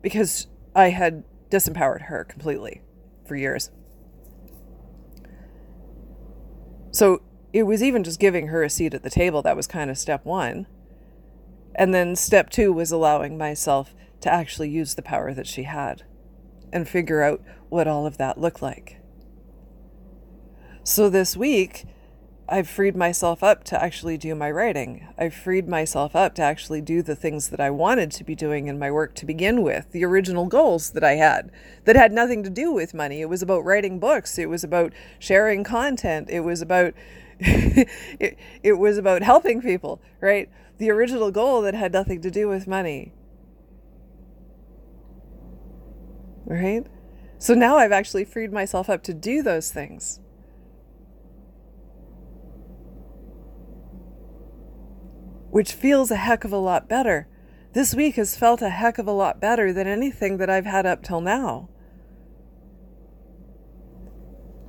because 0.00 0.46
I 0.74 0.88
had 0.88 1.24
disempowered 1.50 2.06
her 2.06 2.24
completely 2.24 2.80
for 3.26 3.36
years. 3.36 3.70
So 6.90 7.20
it 7.52 7.64
was 7.64 7.82
even 7.82 8.02
just 8.02 8.18
giving 8.18 8.46
her 8.46 8.62
a 8.62 8.70
seat 8.70 8.94
at 8.94 9.02
the 9.02 9.10
table 9.10 9.42
that 9.42 9.56
was 9.56 9.66
kind 9.66 9.90
of 9.90 9.98
step 9.98 10.24
one. 10.24 10.66
And 11.74 11.92
then 11.92 12.16
step 12.16 12.48
two 12.48 12.72
was 12.72 12.90
allowing 12.90 13.36
myself 13.36 13.94
to 14.22 14.32
actually 14.32 14.70
use 14.70 14.94
the 14.94 15.02
power 15.02 15.34
that 15.34 15.46
she 15.46 15.64
had 15.64 16.02
and 16.72 16.88
figure 16.88 17.22
out 17.22 17.42
what 17.68 17.86
all 17.86 18.06
of 18.06 18.16
that 18.16 18.40
looked 18.40 18.62
like. 18.62 19.00
So 20.82 21.10
this 21.10 21.36
week, 21.36 21.84
I've 22.46 22.68
freed 22.68 22.94
myself 22.94 23.42
up 23.42 23.64
to 23.64 23.82
actually 23.82 24.18
do 24.18 24.34
my 24.34 24.50
writing. 24.50 25.08
I've 25.16 25.32
freed 25.32 25.66
myself 25.66 26.14
up 26.14 26.34
to 26.34 26.42
actually 26.42 26.82
do 26.82 27.00
the 27.00 27.16
things 27.16 27.48
that 27.48 27.60
I 27.60 27.70
wanted 27.70 28.10
to 28.12 28.24
be 28.24 28.34
doing 28.34 28.66
in 28.68 28.78
my 28.78 28.90
work 28.90 29.14
to 29.16 29.26
begin 29.26 29.62
with, 29.62 29.90
the 29.92 30.04
original 30.04 30.46
goals 30.46 30.90
that 30.90 31.02
I 31.02 31.12
had 31.12 31.50
that 31.84 31.96
had 31.96 32.12
nothing 32.12 32.42
to 32.42 32.50
do 32.50 32.70
with 32.70 32.92
money. 32.92 33.22
It 33.22 33.30
was 33.30 33.40
about 33.40 33.64
writing 33.64 33.98
books, 33.98 34.38
it 34.38 34.50
was 34.50 34.62
about 34.62 34.92
sharing 35.18 35.64
content, 35.64 36.28
it 36.28 36.40
was 36.40 36.60
about 36.60 36.92
it, 37.40 38.38
it 38.62 38.74
was 38.74 38.98
about 38.98 39.22
helping 39.22 39.62
people, 39.62 40.02
right? 40.20 40.50
The 40.76 40.90
original 40.90 41.30
goal 41.30 41.62
that 41.62 41.74
had 41.74 41.92
nothing 41.92 42.20
to 42.20 42.30
do 42.30 42.46
with 42.46 42.66
money. 42.66 43.14
Right? 46.44 46.86
So 47.38 47.54
now 47.54 47.76
I've 47.76 47.90
actually 47.90 48.26
freed 48.26 48.52
myself 48.52 48.90
up 48.90 49.02
to 49.04 49.14
do 49.14 49.42
those 49.42 49.72
things. 49.72 50.20
Which 55.54 55.72
feels 55.72 56.10
a 56.10 56.16
heck 56.16 56.42
of 56.42 56.52
a 56.52 56.58
lot 56.58 56.88
better. 56.88 57.28
This 57.74 57.94
week 57.94 58.16
has 58.16 58.36
felt 58.36 58.60
a 58.60 58.70
heck 58.70 58.98
of 58.98 59.06
a 59.06 59.12
lot 59.12 59.40
better 59.40 59.72
than 59.72 59.86
anything 59.86 60.38
that 60.38 60.50
I've 60.50 60.64
had 60.64 60.84
up 60.84 61.04
till 61.04 61.20
now. 61.20 61.68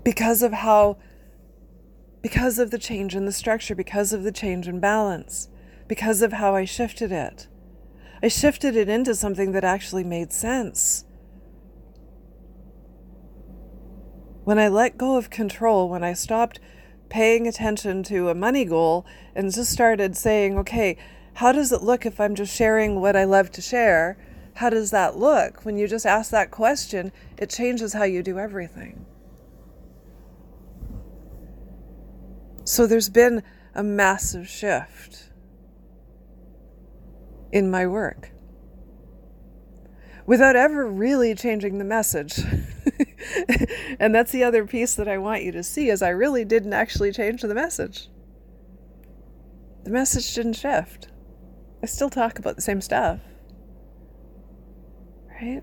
Because 0.04 0.44
of 0.44 0.54
how, 0.54 1.00
because 2.22 2.60
of 2.60 2.70
the 2.70 2.78
change 2.78 3.16
in 3.16 3.26
the 3.26 3.32
structure, 3.32 3.74
because 3.74 4.14
of 4.14 4.22
the 4.22 4.32
change 4.32 4.68
in 4.68 4.80
balance, 4.80 5.50
because 5.88 6.22
of 6.22 6.34
how 6.34 6.54
I 6.54 6.66
shifted 6.66 7.12
it. 7.12 7.48
I 8.22 8.28
shifted 8.28 8.76
it 8.76 8.88
into 8.88 9.16
something 9.16 9.54
that 9.54 9.64
actually 9.64 10.04
made 10.04 10.32
sense. 10.32 11.04
When 14.44 14.60
I 14.60 14.68
let 14.68 15.00
go 15.00 15.18
of 15.18 15.32
control, 15.32 15.90
when 15.90 16.04
I 16.04 16.14
stopped 16.14 16.60
paying 17.10 17.48
attention 17.48 18.04
to 18.04 18.30
a 18.30 18.36
money 18.36 18.66
goal 18.66 19.06
and 19.36 19.54
just 19.54 19.72
started 19.72 20.16
saying, 20.16 20.58
okay, 20.60 20.98
how 21.36 21.52
does 21.52 21.72
it 21.72 21.82
look 21.82 22.06
if 22.06 22.20
I'm 22.20 22.36
just 22.36 22.56
sharing 22.56 23.02
what 23.02 23.16
I 23.16 23.24
love 23.26 23.52
to 23.52 23.62
share? 23.62 24.18
How 24.56 24.70
does 24.70 24.92
that 24.92 25.18
look? 25.18 25.66
When 25.66 25.78
you 25.78 25.88
just 25.88 26.06
ask 26.06 26.32
that 26.32 26.52
question, 26.52 27.12
it 27.38 27.50
changes 27.50 27.94
how 27.94 28.04
you 28.04 28.24
do 28.24 28.40
everything. 28.40 29.06
So 32.64 32.88
there's 32.88 33.10
been 33.10 33.44
a 33.76 33.84
massive 33.84 34.48
shift 34.48 35.30
in 37.52 37.70
my 37.70 37.86
work 37.86 38.32
without 40.26 40.56
ever 40.56 40.88
really 40.88 41.36
changing 41.36 41.78
the 41.78 41.86
message. 41.86 42.40
and 44.00 44.14
that's 44.14 44.32
the 44.32 44.44
other 44.44 44.66
piece 44.66 44.96
that 44.96 45.08
I 45.08 45.18
want 45.18 45.44
you 45.44 45.52
to 45.52 45.64
see 45.64 45.90
is 45.90 46.02
I 46.02 46.10
really 46.10 46.46
didn't 46.46 46.74
actually 46.74 47.12
change 47.12 47.42
the 47.42 47.54
message. 47.54 48.10
The 49.84 49.92
message 49.92 50.34
didn't 50.34 50.54
shift. 50.54 51.10
I 51.84 51.86
still 51.86 52.10
talk 52.10 52.40
about 52.40 52.56
the 52.56 52.62
same 52.62 52.82
stuff. 52.82 53.20
Right? 55.30 55.62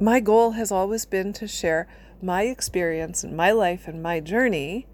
My 0.00 0.18
goal 0.18 0.52
has 0.52 0.72
always 0.72 1.04
been 1.04 1.32
to 1.34 1.46
share 1.46 1.86
my 2.20 2.42
experience 2.42 3.22
and 3.22 3.36
my 3.36 3.52
life 3.52 3.86
and 3.86 4.02
my 4.02 4.18
journey 4.18 4.88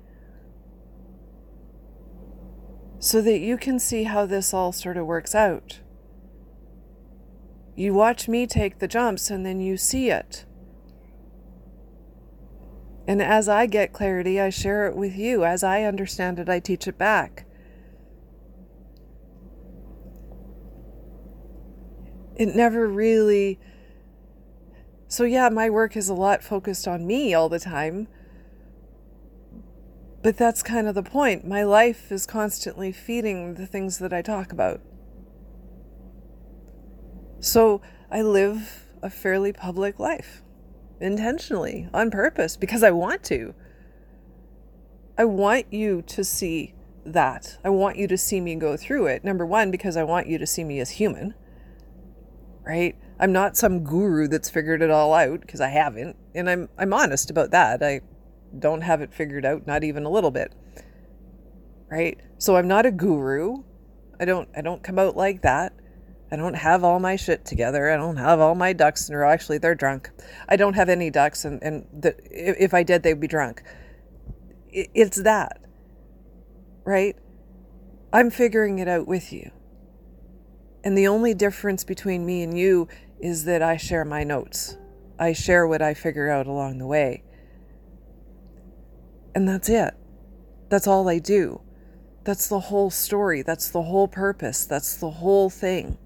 so 2.98 3.20
that 3.22 3.38
you 3.38 3.56
can 3.56 3.78
see 3.78 4.04
how 4.04 4.26
this 4.26 4.52
all 4.52 4.72
sort 4.72 4.96
of 4.96 5.06
works 5.06 5.34
out. 5.34 5.80
You 7.76 7.94
watch 7.94 8.26
me 8.26 8.46
take 8.46 8.80
the 8.80 8.88
jumps 8.88 9.30
and 9.30 9.46
then 9.46 9.60
you 9.60 9.76
see 9.76 10.10
it. 10.10 10.44
And 13.06 13.22
as 13.22 13.48
I 13.48 13.66
get 13.66 13.92
clarity, 13.92 14.40
I 14.40 14.50
share 14.50 14.86
it 14.86 14.96
with 14.96 15.16
you. 15.16 15.44
As 15.44 15.62
I 15.62 15.84
understand 15.84 16.38
it, 16.38 16.48
I 16.48 16.60
teach 16.60 16.86
it 16.86 16.98
back. 16.98 17.46
It 22.36 22.54
never 22.54 22.86
really. 22.86 23.58
So, 25.06 25.24
yeah, 25.24 25.48
my 25.48 25.70
work 25.70 25.96
is 25.96 26.08
a 26.08 26.14
lot 26.14 26.42
focused 26.42 26.86
on 26.86 27.06
me 27.06 27.32
all 27.32 27.48
the 27.48 27.58
time. 27.58 28.08
But 30.28 30.36
that's 30.36 30.62
kind 30.62 30.86
of 30.86 30.94
the 30.94 31.02
point. 31.02 31.46
My 31.46 31.62
life 31.62 32.12
is 32.12 32.26
constantly 32.26 32.92
feeding 32.92 33.54
the 33.54 33.66
things 33.66 33.96
that 33.96 34.12
I 34.12 34.20
talk 34.20 34.52
about. 34.52 34.82
So 37.40 37.80
I 38.10 38.20
live 38.20 38.88
a 39.00 39.08
fairly 39.08 39.54
public 39.54 39.98
life 39.98 40.42
intentionally, 41.00 41.88
on 41.94 42.10
purpose, 42.10 42.58
because 42.58 42.82
I 42.82 42.90
want 42.90 43.24
to. 43.24 43.54
I 45.16 45.24
want 45.24 45.72
you 45.72 46.02
to 46.02 46.22
see 46.22 46.74
that. 47.06 47.56
I 47.64 47.70
want 47.70 47.96
you 47.96 48.06
to 48.08 48.18
see 48.18 48.42
me 48.42 48.54
go 48.54 48.76
through 48.76 49.06
it. 49.06 49.24
Number 49.24 49.46
one, 49.46 49.70
because 49.70 49.96
I 49.96 50.04
want 50.04 50.26
you 50.26 50.36
to 50.36 50.46
see 50.46 50.62
me 50.62 50.78
as 50.78 50.90
human, 50.90 51.32
right? 52.66 52.98
I'm 53.18 53.32
not 53.32 53.56
some 53.56 53.82
guru 53.82 54.28
that's 54.28 54.50
figured 54.50 54.82
it 54.82 54.90
all 54.90 55.14
out 55.14 55.40
because 55.40 55.62
I 55.62 55.68
haven't, 55.68 56.16
and 56.34 56.50
I'm 56.50 56.68
I'm 56.76 56.92
honest 56.92 57.30
about 57.30 57.50
that. 57.52 57.82
I 57.82 58.02
don't 58.56 58.82
have 58.82 59.00
it 59.00 59.12
figured 59.12 59.44
out, 59.44 59.66
not 59.66 59.84
even 59.84 60.04
a 60.04 60.10
little 60.10 60.30
bit. 60.30 60.52
Right? 61.90 62.20
So 62.38 62.56
I'm 62.56 62.68
not 62.68 62.86
a 62.86 62.92
guru. 62.92 63.64
I 64.20 64.24
don't 64.24 64.48
I 64.56 64.60
don't 64.60 64.82
come 64.82 64.98
out 64.98 65.16
like 65.16 65.42
that. 65.42 65.72
I 66.30 66.36
don't 66.36 66.54
have 66.54 66.84
all 66.84 67.00
my 67.00 67.16
shit 67.16 67.44
together. 67.44 67.90
I 67.90 67.96
don't 67.96 68.16
have 68.18 68.38
all 68.40 68.54
my 68.54 68.72
ducks 68.72 69.08
in 69.08 69.14
a 69.14 69.18
row. 69.18 69.30
Actually, 69.30 69.58
they're 69.58 69.74
drunk. 69.74 70.10
I 70.48 70.56
don't 70.56 70.74
have 70.74 70.90
any 70.90 71.10
ducks, 71.10 71.44
and, 71.44 71.62
and 71.62 71.86
the, 71.90 72.14
if 72.30 72.74
I 72.74 72.82
did, 72.82 73.02
they'd 73.02 73.18
be 73.18 73.28
drunk. 73.28 73.62
It's 74.70 75.22
that, 75.22 75.62
right? 76.84 77.16
I'm 78.12 78.30
figuring 78.30 78.78
it 78.78 78.88
out 78.88 79.08
with 79.08 79.32
you. 79.32 79.50
And 80.84 80.96
the 80.96 81.08
only 81.08 81.32
difference 81.32 81.82
between 81.82 82.26
me 82.26 82.42
and 82.42 82.56
you 82.56 82.88
is 83.20 83.44
that 83.46 83.62
I 83.62 83.78
share 83.78 84.04
my 84.04 84.22
notes. 84.24 84.76
I 85.18 85.32
share 85.32 85.66
what 85.66 85.82
I 85.82 85.94
figure 85.94 86.28
out 86.28 86.46
along 86.46 86.78
the 86.78 86.86
way. 86.86 87.24
And 89.38 89.48
that's 89.48 89.68
it. 89.68 89.94
That's 90.68 90.88
all 90.88 91.08
I 91.08 91.20
do. 91.20 91.60
That's 92.24 92.48
the 92.48 92.58
whole 92.58 92.90
story. 92.90 93.42
That's 93.42 93.68
the 93.68 93.82
whole 93.82 94.08
purpose. 94.08 94.66
That's 94.66 94.96
the 94.96 95.10
whole 95.10 95.48
thing. 95.48 95.96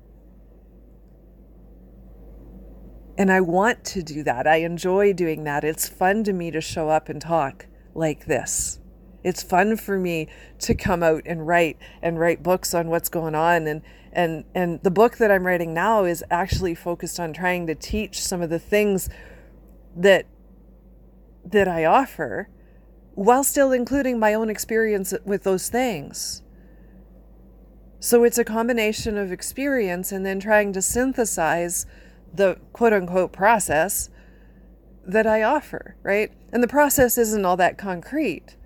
And 3.17 3.33
I 3.33 3.41
want 3.41 3.87
to 3.87 4.03
do 4.03 4.23
that. 4.25 4.47
I 4.47 4.57
enjoy 4.57 5.15
doing 5.15 5.45
that. 5.45 5.65
It's 5.65 5.89
fun 5.89 6.25
to 6.25 6.35
me 6.35 6.51
to 6.51 6.61
show 6.61 6.91
up 6.91 7.09
and 7.09 7.23
talk 7.23 7.69
like 7.95 8.27
this. 8.27 8.81
It's 9.25 9.43
fun 9.43 9.79
for 9.79 9.99
me 9.99 10.29
to 10.59 10.75
come 10.75 11.03
out 11.03 11.23
and 11.25 11.47
write 11.47 11.79
and 12.03 12.21
write 12.21 12.43
books 12.43 12.75
on 12.75 12.89
what's 12.89 13.09
going 13.09 13.35
on 13.35 13.67
and 13.67 13.81
and 14.13 14.45
and 14.55 14.83
the 14.83 14.91
book 14.91 15.17
that 15.17 15.31
I'm 15.31 15.47
writing 15.47 15.73
now 15.73 16.05
is 16.05 16.23
actually 16.31 16.75
focused 16.75 17.19
on 17.19 17.33
trying 17.33 17.67
to 17.69 17.75
teach 17.75 18.21
some 18.21 18.43
of 18.43 18.51
the 18.51 18.59
things 18.59 19.09
that 19.97 20.27
that 21.47 21.67
I 21.67 21.87
offer 21.87 22.51
while 23.15 23.45
still 23.45 23.73
including 23.73 24.19
my 24.19 24.35
own 24.35 24.49
experience 24.49 25.13
with 25.25 25.43
those 25.43 25.69
things. 25.69 26.43
So 28.01 28.25
it's 28.25 28.39
a 28.39 28.45
combination 28.45 29.17
of 29.17 29.31
experience 29.31 30.11
and 30.11 30.27
then 30.27 30.41
trying 30.41 30.73
to 30.73 30.83
synthesize 30.83 31.87
the 32.35 32.59
quote 32.73 32.93
unquote 32.93 33.33
process 33.33 34.11
that 35.07 35.27
I 35.27 35.43
offer, 35.43 35.97
right? 36.03 36.33
And 36.53 36.63
the 36.63 36.69
process 36.69 37.19
isn't 37.19 37.45
all 37.45 37.57
that 37.59 37.79
concrete 37.79 38.57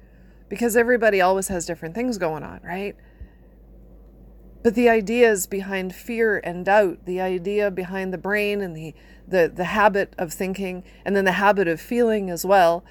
because 0.49 0.77
everybody 0.77 1.21
always 1.21 1.49
has 1.49 1.67
different 1.67 1.95
things 1.95 2.19
going 2.19 2.43
on, 2.43 2.61
right? 2.63 2.97
But 4.63 4.75
the 4.75 4.89
ideas 4.89 5.47
behind 5.47 5.95
fear 5.95 6.41
and 6.43 6.65
doubt, 6.65 7.05
the 7.05 7.21
idea 7.21 7.71
behind 7.71 8.13
the 8.13 8.19
brain 8.19 8.61
and 8.61 8.77
the, 8.77 8.95
the, 9.27 9.53
the 9.55 9.65
habit 9.65 10.15
of 10.19 10.33
thinking, 10.33 10.83
and 11.05 11.15
then 11.15 11.25
the 11.25 11.33
habit 11.33 11.69
of 11.69 11.81
feeling 11.81 12.31
as 12.31 12.45
well, 12.45 12.85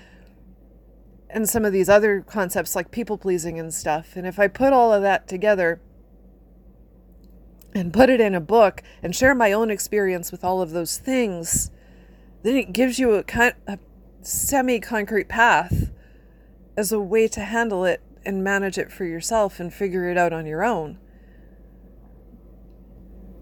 and 1.30 1.50
some 1.50 1.66
of 1.66 1.74
these 1.74 1.90
other 1.90 2.22
concepts 2.22 2.76
like 2.76 2.92
people 2.92 3.18
pleasing 3.18 3.60
and 3.60 3.74
stuff. 3.74 4.16
And 4.16 4.26
if 4.26 4.40
I 4.40 4.48
put 4.48 4.74
all 4.74 4.94
of 4.94 5.02
that 5.02 5.28
together, 5.28 5.82
and 7.76 7.92
put 7.92 8.10
it 8.10 8.22
in 8.22 8.34
a 8.34 8.40
book 8.40 8.82
and 9.04 9.14
share 9.14 9.36
my 9.36 9.52
own 9.52 9.70
experience 9.70 10.32
with 10.32 10.46
all 10.46 10.62
of 10.62 10.72
those 10.72 10.98
things, 10.98 11.70
then 12.42 12.56
it 12.56 12.72
gives 12.72 12.98
you 12.98 13.14
a, 13.16 13.24
kind, 13.24 13.54
a 13.68 13.78
semi 14.22 14.80
concrete 14.80 15.28
path 15.28 15.92
as 16.78 16.92
a 16.94 17.00
way 17.00 17.28
to 17.28 17.42
handle 17.42 17.84
it 17.84 18.02
and 18.26 18.44
manage 18.44 18.78
it 18.78 18.92
for 18.92 19.04
yourself 19.04 19.60
and 19.60 19.74
figure 19.74 20.10
it 20.10 20.18
out 20.18 20.32
on 20.32 20.46
your 20.46 20.64
own. 20.64 20.98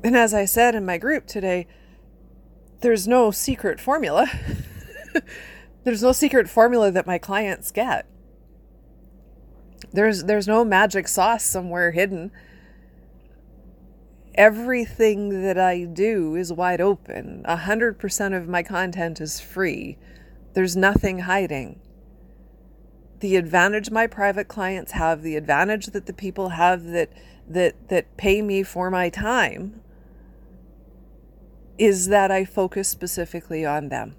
And 0.03 0.17
as 0.17 0.33
I 0.33 0.45
said 0.45 0.75
in 0.75 0.85
my 0.85 0.97
group 0.97 1.27
today, 1.27 1.67
there's 2.81 3.07
no 3.07 3.31
secret 3.31 3.79
formula. 3.79 4.27
there's 5.83 6.03
no 6.03 6.11
secret 6.11 6.49
formula 6.49 6.91
that 6.91 7.07
my 7.07 7.17
clients 7.17 7.71
get. 7.71 8.05
There's 9.91 10.23
there's 10.23 10.47
no 10.47 10.63
magic 10.63 11.07
sauce 11.07 11.43
somewhere 11.43 11.91
hidden 11.91 12.31
everything 14.35 15.43
that 15.43 15.57
I 15.57 15.83
do 15.83 16.35
is 16.35 16.51
wide 16.51 16.81
open. 16.81 17.43
100% 17.47 18.37
of 18.37 18.47
my 18.47 18.63
content 18.63 19.21
is 19.21 19.39
free. 19.39 19.97
There's 20.53 20.75
nothing 20.75 21.19
hiding. 21.19 21.79
The 23.19 23.35
advantage 23.35 23.89
my 23.91 24.07
private 24.07 24.47
clients 24.47 24.93
have, 24.93 25.21
the 25.21 25.35
advantage 25.35 25.87
that 25.87 26.05
the 26.05 26.13
people 26.13 26.49
have 26.49 26.85
that 26.85 27.09
that 27.45 27.89
that 27.89 28.15
pay 28.15 28.41
me 28.41 28.63
for 28.63 28.89
my 28.89 29.09
time 29.09 29.81
is 31.77 32.07
that 32.07 32.31
I 32.31 32.45
focus 32.45 32.87
specifically 32.87 33.65
on 33.65 33.89
them. 33.89 34.15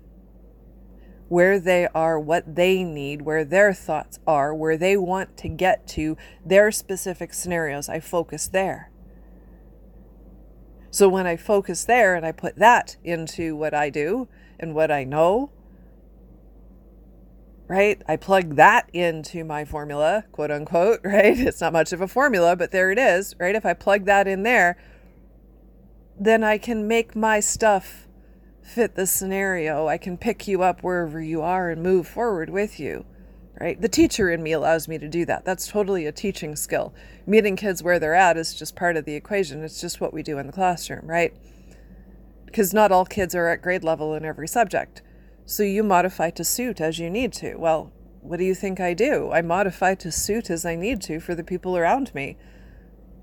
Where 1.29 1.59
they 1.59 1.89
are, 1.95 2.21
what 2.21 2.55
they 2.55 2.85
need, 2.85 3.23
where 3.23 3.45
their 3.45 3.73
thoughts 3.73 4.19
are, 4.27 4.55
where 4.55 4.77
they 4.77 4.97
want 4.97 5.37
to 5.39 5.49
get 5.49 5.87
to, 5.89 6.17
their 6.45 6.71
specific 6.71 7.33
scenarios, 7.33 7.89
I 7.89 8.01
focus 8.01 8.47
there. 8.47 8.91
So 10.91 11.09
when 11.09 11.27
I 11.27 11.37
focus 11.37 11.85
there 11.85 12.15
and 12.15 12.25
I 12.25 12.31
put 12.31 12.57
that 12.57 12.97
into 13.03 13.57
what 13.57 13.75
I 13.75 13.91
do 13.91 14.29
and 14.61 14.75
what 14.77 14.93
I 14.93 15.03
know, 15.03 15.51
right? 17.67 18.01
I 18.07 18.17
plug 18.17 18.57
that 18.57 18.91
into 18.93 19.43
my 19.43 19.65
formula, 19.65 20.25
quote 20.31 20.51
unquote, 20.51 21.01
right? 21.05 21.37
It's 21.37 21.61
not 21.61 21.73
much 21.73 21.93
of 21.93 22.01
a 22.01 22.07
formula, 22.07 22.55
but 22.55 22.71
there 22.71 22.91
it 22.93 22.99
is, 22.99 23.35
right? 23.41 23.55
If 23.55 23.67
I 23.67 23.75
plug 23.75 24.05
that 24.05 24.29
in 24.29 24.43
there, 24.43 24.77
then 26.19 26.45
I 26.45 26.59
can 26.59 26.87
make 26.87 27.17
my 27.17 27.41
stuff 27.41 28.07
fit 28.65 28.95
the 28.95 29.07
scenario. 29.07 29.87
I 29.87 29.99
can 29.99 30.17
pick 30.17 30.49
you 30.49 30.63
up 30.63 30.83
wherever 30.83 31.21
you 31.21 31.43
are 31.43 31.71
and 31.71 31.83
move 31.83 32.09
forward 32.09 32.51
with 32.51 32.81
you, 32.81 33.05
right? 33.61 33.81
The 33.81 33.89
teacher 33.89 34.31
in 34.31 34.43
me 34.43 34.53
allows 34.53 34.89
me 34.89 34.99
to 34.99 35.09
do 35.09 35.25
that. 35.27 35.45
That's 35.45 35.69
totally 35.69 36.07
a 36.07 36.13
teaching 36.13 36.57
skill. 36.57 36.95
Meeting 37.27 37.57
kids 37.57 37.83
where 37.83 37.99
they're 37.99 38.15
at 38.15 38.37
is 38.37 38.55
just 38.55 38.75
part 38.75 38.97
of 38.97 39.05
the 39.05 39.15
equation. 39.15 39.63
It's 39.63 39.81
just 39.81 40.01
what 40.01 40.15
we 40.15 40.23
do 40.23 40.39
in 40.39 40.47
the 40.47 40.53
classroom, 40.53 41.07
right? 41.07 41.35
Because 42.47 42.73
not 42.73 42.91
all 42.91 43.05
kids 43.05 43.35
are 43.35 43.49
at 43.49 43.63
grade 43.63 43.85
level 43.85 44.15
in 44.15 44.25
every 44.25 44.49
subject. 44.49 45.03
So 45.45 45.63
you 45.63 45.83
modify 45.83 46.31
to 46.31 46.45
suit 46.45 46.81
as 46.81 46.99
you 46.99 47.11
need 47.11 47.33
to. 47.35 47.57
Well, 47.57 47.93
what 48.23 48.39
do 48.39 48.45
you 48.45 48.55
think 48.55 48.81
I 48.81 48.95
do? 48.95 49.31
I 49.31 49.43
modify 49.43 49.95
to 49.97 50.11
suit 50.11 50.49
as 50.49 50.65
I 50.65 50.75
need 50.75 51.03
to 51.03 51.21
for 51.21 51.35
the 51.35 51.45
people 51.45 51.77
around 51.77 52.15
me. 52.15 52.39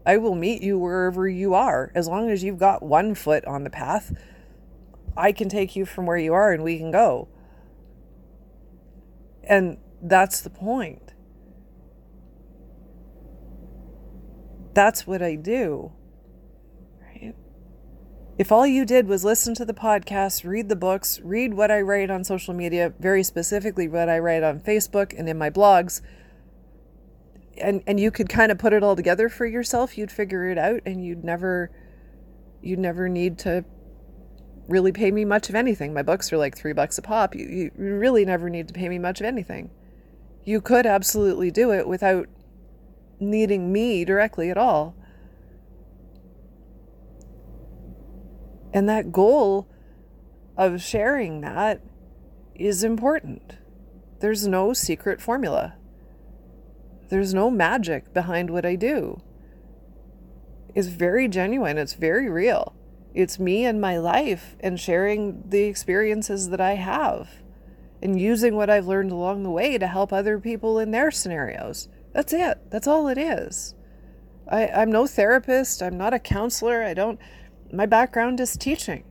I 0.06 0.17
will 0.17 0.36
meet 0.36 0.62
you 0.62 0.77
wherever 0.77 1.27
you 1.27 1.56
are. 1.56 1.91
As 1.95 2.08
long 2.08 2.30
as 2.30 2.43
you've 2.43 2.60
got 2.60 2.84
one 2.84 3.15
foot 3.15 3.43
on 3.45 3.63
the 3.63 3.69
path, 3.71 4.13
I 5.15 5.32
can 5.32 5.50
take 5.50 5.76
you 5.76 5.86
from 5.86 6.06
where 6.06 6.17
you 6.17 6.34
are 6.34 6.52
and 6.52 6.63
we 6.63 6.78
can 6.78 6.91
go. 6.91 7.28
And 9.43 9.78
that's 10.02 10.41
the 10.41 10.50
point. 10.50 11.13
That's 14.74 15.06
what 15.06 15.21
I 15.21 15.36
do. 15.36 15.91
If 18.38 18.52
all 18.52 18.65
you 18.65 18.86
did 18.86 19.08
was 19.08 19.24
listen 19.24 19.54
to 19.56 19.65
the 19.65 19.74
podcast, 19.74 20.47
read 20.47 20.67
the 20.67 20.76
books, 20.76 21.19
read 21.19 21.54
what 21.54 21.69
I 21.69 21.82
write 21.82 22.10
on 22.10 22.24
social 22.24 22.56
media, 22.56 22.91
very 23.00 23.21
specifically 23.21 23.88
what 23.88 24.10
I 24.10 24.17
write 24.17 24.41
on 24.41 24.60
Facebook 24.60 25.13
and 25.15 25.30
in 25.30 25.38
my 25.38 25.52
blogs, 25.52 26.02
and 27.58 27.84
and 27.86 28.00
you 28.00 28.12
could 28.12 28.30
kind 28.30 28.52
of 28.52 28.58
put 28.58 28.74
it 28.74 28.84
all 28.84 28.95
together 28.95 29.30
for 29.30 29.45
yourself 29.45 29.97
you'd 29.97 30.12
figure 30.12 30.50
it 30.50 30.58
out 30.58 30.82
and 30.86 31.04
you'd 31.04 31.24
never 31.24 31.71
you'd 32.62 32.80
never 32.80 33.10
need 33.10 33.38
to 33.39 33.63
really 34.71 34.91
pay 34.91 35.12
me 35.12 35.25
much 35.25 35.49
of 35.49 35.55
anything. 35.55 35.93
My 35.93 36.01
books 36.01 36.31
are 36.31 36.38
like 36.38 36.57
three 36.57 36.73
bucks 36.73 36.97
a 36.97 37.01
pop. 37.01 37.36
You, 37.36 37.45
you 37.47 37.71
really 37.75 38.25
never 38.25 38.49
need 38.49 38.67
to 38.69 38.73
pay 38.73 38.89
me 38.89 38.97
much 38.97 39.19
of 39.19 39.25
anything. 39.25 39.69
You 40.43 40.62
could 40.62 40.86
absolutely 40.86 41.51
do 41.51 41.71
it 41.71 41.88
without 41.88 42.27
needing 43.19 43.71
me 43.71 44.03
directly 44.05 44.49
at 44.49 44.57
all. 44.57 44.95
And 48.73 48.88
that 48.88 49.12
goal 49.12 49.67
of 50.57 50.81
sharing 50.81 51.41
that 51.41 51.81
is 52.55 52.84
important. 52.84 53.57
There's 54.19 54.47
no 54.47 54.73
secret 54.73 55.21
formula. 55.21 55.75
There's 57.10 57.34
no 57.34 57.51
magic 57.51 58.13
behind 58.13 58.49
what 58.49 58.65
I 58.65 58.75
do. 58.75 59.21
It's 60.73 60.88
very 60.88 61.27
genuine, 61.27 61.77
it's 61.77 61.95
very 61.95 62.29
real. 62.29 62.73
It's 63.13 63.39
me 63.39 63.65
and 63.65 63.82
my 63.82 63.97
life 63.97 64.56
and 64.60 64.80
sharing 64.80 65.43
the 65.47 65.63
experiences 65.63 66.50
that 66.50 66.62
I 66.62 66.76
have 66.76 67.30
and 68.02 68.19
using 68.19 68.56
what 68.56 68.69
I've 68.69 68.88
learned 68.88 69.12
along 69.12 69.43
the 69.43 69.52
way 69.52 69.78
to 69.78 69.88
help 69.88 70.13
other 70.13 70.39
people 70.39 70.80
in 70.80 70.91
their 70.91 71.12
scenarios. 71.12 71.89
That's 72.13 72.34
it. 72.34 72.69
That's 72.69 72.88
all 72.88 73.08
it 73.08 73.17
is. 73.17 73.76
I, 74.50 74.67
I'm 74.67 74.91
no 74.91 75.08
therapist. 75.08 75.82
I'm 75.82 75.97
not 75.97 76.13
a 76.13 76.19
counselor. 76.19 76.84
I 76.84 76.93
don't, 76.93 77.19
my 77.71 77.86
background 77.86 78.39
is 78.39 78.58
teaching. 78.58 79.04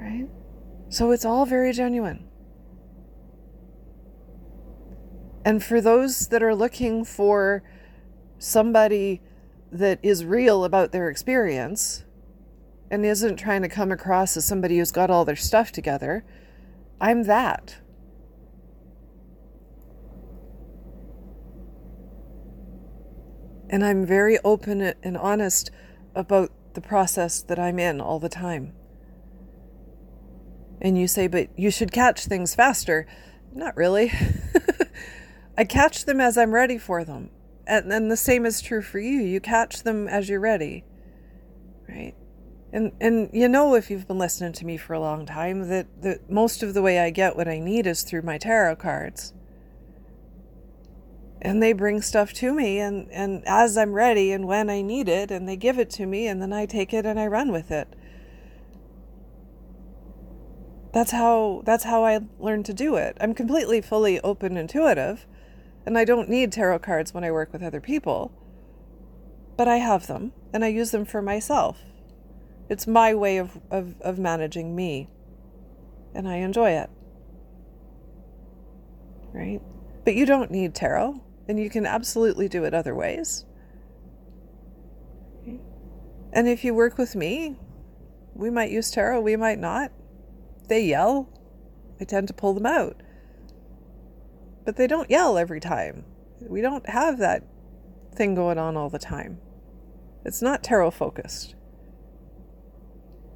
Right? 0.00 0.28
So 0.88 1.10
it's 1.10 1.24
all 1.24 1.46
very 1.46 1.72
genuine. 1.72 2.28
And 5.44 5.62
for 5.62 5.80
those 5.80 6.28
that 6.28 6.42
are 6.42 6.54
looking 6.54 7.04
for 7.04 7.62
somebody 8.38 9.22
that 9.72 9.98
is 10.02 10.24
real 10.24 10.64
about 10.64 10.92
their 10.92 11.08
experience 11.08 12.04
and 12.90 13.06
isn't 13.06 13.36
trying 13.36 13.62
to 13.62 13.68
come 13.68 13.90
across 13.90 14.36
as 14.36 14.44
somebody 14.44 14.76
who's 14.76 14.92
got 14.92 15.10
all 15.10 15.24
their 15.24 15.34
stuff 15.34 15.72
together, 15.72 16.24
I'm 17.00 17.22
that. 17.22 17.78
And 23.70 23.82
I'm 23.82 24.04
very 24.04 24.38
open 24.44 24.92
and 25.02 25.16
honest 25.16 25.70
about 26.14 26.50
the 26.74 26.82
process 26.82 27.40
that 27.40 27.58
I'm 27.58 27.78
in 27.78 27.98
all 27.98 28.20
the 28.20 28.28
time. 28.28 28.74
And 30.82 30.98
you 30.98 31.08
say, 31.08 31.28
but 31.28 31.48
you 31.56 31.70
should 31.70 31.92
catch 31.92 32.26
things 32.26 32.54
faster. 32.54 33.06
Not 33.54 33.74
really. 33.74 34.12
I 35.56 35.64
catch 35.64 36.04
them 36.04 36.20
as 36.20 36.36
I'm 36.36 36.52
ready 36.52 36.76
for 36.76 37.04
them. 37.04 37.30
And 37.66 37.90
then 37.90 38.08
the 38.08 38.16
same 38.16 38.44
is 38.44 38.60
true 38.60 38.82
for 38.82 38.98
you. 38.98 39.20
You 39.20 39.40
catch 39.40 39.82
them 39.82 40.08
as 40.08 40.28
you're 40.28 40.40
ready. 40.40 40.84
Right? 41.88 42.14
And 42.72 42.92
and 43.00 43.28
you 43.32 43.48
know 43.48 43.74
if 43.74 43.90
you've 43.90 44.08
been 44.08 44.18
listening 44.18 44.52
to 44.54 44.66
me 44.66 44.76
for 44.76 44.94
a 44.94 45.00
long 45.00 45.26
time 45.26 45.68
that, 45.68 45.86
that 46.02 46.30
most 46.30 46.62
of 46.62 46.74
the 46.74 46.82
way 46.82 46.98
I 46.98 47.10
get 47.10 47.36
what 47.36 47.46
I 47.46 47.58
need 47.58 47.86
is 47.86 48.02
through 48.02 48.22
my 48.22 48.38
tarot 48.38 48.76
cards. 48.76 49.34
And 51.40 51.62
they 51.62 51.72
bring 51.72 52.00
stuff 52.00 52.32
to 52.34 52.54
me 52.54 52.78
and, 52.78 53.10
and 53.10 53.42
as 53.46 53.76
I'm 53.76 53.92
ready 53.92 54.32
and 54.32 54.46
when 54.46 54.70
I 54.70 54.80
need 54.80 55.08
it 55.08 55.30
and 55.30 55.48
they 55.48 55.56
give 55.56 55.78
it 55.78 55.90
to 55.90 56.06
me 56.06 56.28
and 56.28 56.40
then 56.40 56.52
I 56.52 56.66
take 56.66 56.94
it 56.94 57.04
and 57.04 57.18
I 57.18 57.26
run 57.26 57.50
with 57.50 57.70
it. 57.70 57.88
That's 60.92 61.10
how 61.10 61.62
that's 61.64 61.84
how 61.84 62.04
I 62.04 62.20
learned 62.38 62.66
to 62.66 62.74
do 62.74 62.96
it. 62.96 63.16
I'm 63.20 63.34
completely 63.34 63.80
fully 63.80 64.20
open 64.20 64.56
intuitive 64.56 65.26
and 65.84 65.98
I 65.98 66.04
don't 66.04 66.28
need 66.28 66.52
tarot 66.52 66.80
cards 66.80 67.12
when 67.12 67.24
I 67.24 67.30
work 67.30 67.52
with 67.52 67.62
other 67.62 67.80
people. 67.80 68.32
But 69.56 69.68
I 69.68 69.76
have 69.76 70.06
them, 70.06 70.32
and 70.52 70.64
I 70.64 70.68
use 70.68 70.90
them 70.90 71.04
for 71.04 71.20
myself. 71.20 71.78
It's 72.68 72.86
my 72.86 73.14
way 73.14 73.38
of, 73.38 73.60
of, 73.70 74.00
of 74.00 74.18
managing 74.18 74.74
me, 74.74 75.08
and 76.14 76.28
I 76.28 76.36
enjoy 76.36 76.70
it. 76.70 76.90
Right? 79.32 79.60
But 80.04 80.14
you 80.14 80.26
don't 80.26 80.50
need 80.50 80.74
tarot, 80.74 81.20
and 81.48 81.58
you 81.58 81.68
can 81.68 81.86
absolutely 81.86 82.48
do 82.48 82.64
it 82.64 82.74
other 82.74 82.94
ways. 82.94 83.44
And 86.32 86.48
if 86.48 86.64
you 86.64 86.72
work 86.72 86.96
with 86.96 87.14
me, 87.14 87.56
we 88.34 88.48
might 88.48 88.70
use 88.70 88.90
tarot, 88.90 89.20
we 89.20 89.36
might 89.36 89.58
not. 89.58 89.92
They 90.68 90.86
yell. 90.86 91.28
I 92.00 92.04
tend 92.04 92.28
to 92.28 92.34
pull 92.34 92.54
them 92.54 92.66
out 92.66 93.02
but 94.64 94.76
they 94.76 94.86
don't 94.86 95.10
yell 95.10 95.38
every 95.38 95.60
time. 95.60 96.04
We 96.40 96.60
don't 96.60 96.88
have 96.88 97.18
that 97.18 97.44
thing 98.14 98.34
going 98.34 98.58
on 98.58 98.76
all 98.76 98.90
the 98.90 98.98
time. 98.98 99.40
It's 100.24 100.42
not 100.42 100.62
tarot 100.62 100.92
focused. 100.92 101.54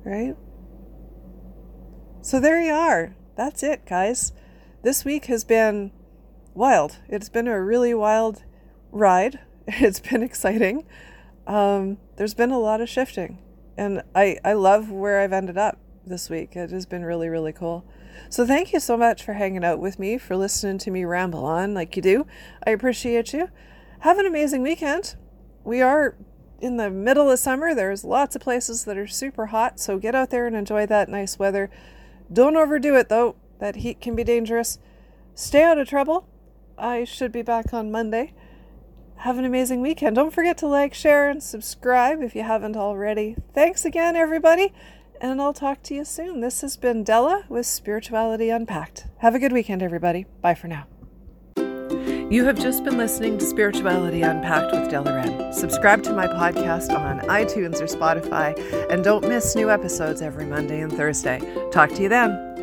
Right? 0.04 0.36
So 2.22 2.40
there 2.40 2.60
you 2.60 2.72
are. 2.72 3.16
That's 3.36 3.62
it, 3.62 3.86
guys. 3.86 4.32
This 4.82 5.04
week 5.04 5.26
has 5.26 5.44
been 5.44 5.92
wild. 6.54 6.98
It's 7.08 7.28
been 7.28 7.48
a 7.48 7.62
really 7.62 7.94
wild 7.94 8.44
ride. 8.90 9.40
It's 9.68 9.98
been 9.98 10.22
exciting. 10.22 10.86
Um, 11.44 11.98
there's 12.16 12.34
been 12.34 12.52
a 12.52 12.58
lot 12.58 12.80
of 12.80 12.88
shifting, 12.88 13.38
and 13.76 14.02
I, 14.14 14.38
I 14.44 14.52
love 14.52 14.92
where 14.92 15.20
I've 15.20 15.32
ended 15.32 15.58
up 15.58 15.80
this 16.06 16.30
week. 16.30 16.54
It 16.54 16.70
has 16.70 16.86
been 16.86 17.04
really, 17.04 17.28
really 17.28 17.52
cool. 17.52 17.84
So 18.29 18.46
thank 18.46 18.72
you 18.72 18.81
so 18.81 18.96
much 18.96 19.22
for 19.22 19.35
hanging 19.35 19.64
out 19.64 19.79
with 19.79 19.98
me, 19.98 20.18
for 20.18 20.37
listening 20.37 20.79
to 20.79 20.90
me 20.90 21.05
ramble 21.05 21.44
on 21.44 21.74
like 21.74 21.96
you 21.96 22.02
do. 22.02 22.26
I 22.66 22.70
appreciate 22.70 23.33
you. 23.33 23.48
Have 24.00 24.18
an 24.18 24.26
amazing 24.26 24.62
weekend. 24.62 25.16
We 25.64 25.81
are 25.81 26.16
in 26.61 26.76
the 26.76 26.90
middle 26.90 27.31
of 27.31 27.38
summer. 27.38 27.74
There's 27.74 28.05
lots 28.05 28.35
of 28.37 28.42
places 28.42 28.85
that 28.85 28.96
are 28.96 29.07
super 29.07 29.46
hot, 29.46 29.79
so 29.79 29.98
get 29.98 30.14
out 30.14 30.31
there 30.31 30.46
and 30.46 30.57
enjoy 30.57 30.87
that 30.87 31.09
nice 31.09 31.38
weather. 31.38 31.70
Don't 32.33 32.57
overdo 32.57 32.94
it 32.96 33.09
though. 33.09 33.37
That 33.59 33.76
heat 33.76 34.00
can 34.00 34.14
be 34.16 34.24
dangerous. 34.24 34.79
Stay 35.35 35.62
out 35.62 35.79
of 35.79 35.88
trouble. 35.88 36.29
I 36.79 37.05
should 37.05 37.33
be 37.33 37.42
back 37.42 37.72
on 37.72 37.90
Monday. 37.90 38.33
have 39.18 39.38
an 39.38 39.44
amazing 39.44 39.81
weekend. 39.81 40.16
Don't 40.16 40.33
forget 40.33 40.59
to 40.59 40.66
like, 40.66 40.94
share, 40.94 41.29
and 41.29 41.42
subscribe 41.42 42.20
if 42.22 42.35
you 42.35 42.42
haven't 42.42 42.76
already. 42.76 43.37
Thanks 43.55 43.85
again, 43.85 44.14
everybody, 44.14 44.72
and 45.20 45.40
I'll 45.40 45.52
talk 45.52 45.83
to 45.85 45.94
you 45.94 46.05
soon. 46.05 46.40
This 46.40 46.61
has 46.61 46.76
been 46.76 47.05
Della 47.05 47.44
with 47.48 47.66
Spirituality 47.66 48.50
Unpacked. 48.50 49.07
Have 49.18 49.35
a 49.35 49.38
good 49.38 49.52
weekend, 49.52 49.83
everybody. 49.83 50.26
Bye 50.40 50.55
for 50.55 50.68
now. 50.68 50.87
You 52.29 52.44
have 52.44 52.59
just 52.59 52.83
been 52.83 52.98
listening 52.98 53.38
to 53.38 53.44
Spirituality 53.44 54.22
Unpacked 54.22 54.72
with 54.72 54.90
Della 54.90 55.14
Wren. 55.14 55.52
Subscribe 55.52 56.02
to 56.05 56.12
my 56.12 56.26
podcast 56.26 56.96
on 56.96 57.20
iTunes 57.29 57.81
or 57.81 57.87
Spotify, 57.87 58.59
and 58.90 59.05
don't 59.05 59.29
miss 59.29 59.55
new 59.55 59.70
episodes 59.70 60.22
every 60.22 60.44
Monday 60.44 60.81
and 60.81 60.92
Thursday. 60.92 61.40
Talk 61.70 61.90
to 61.90 62.02
you 62.02 62.09
then. 62.09 62.55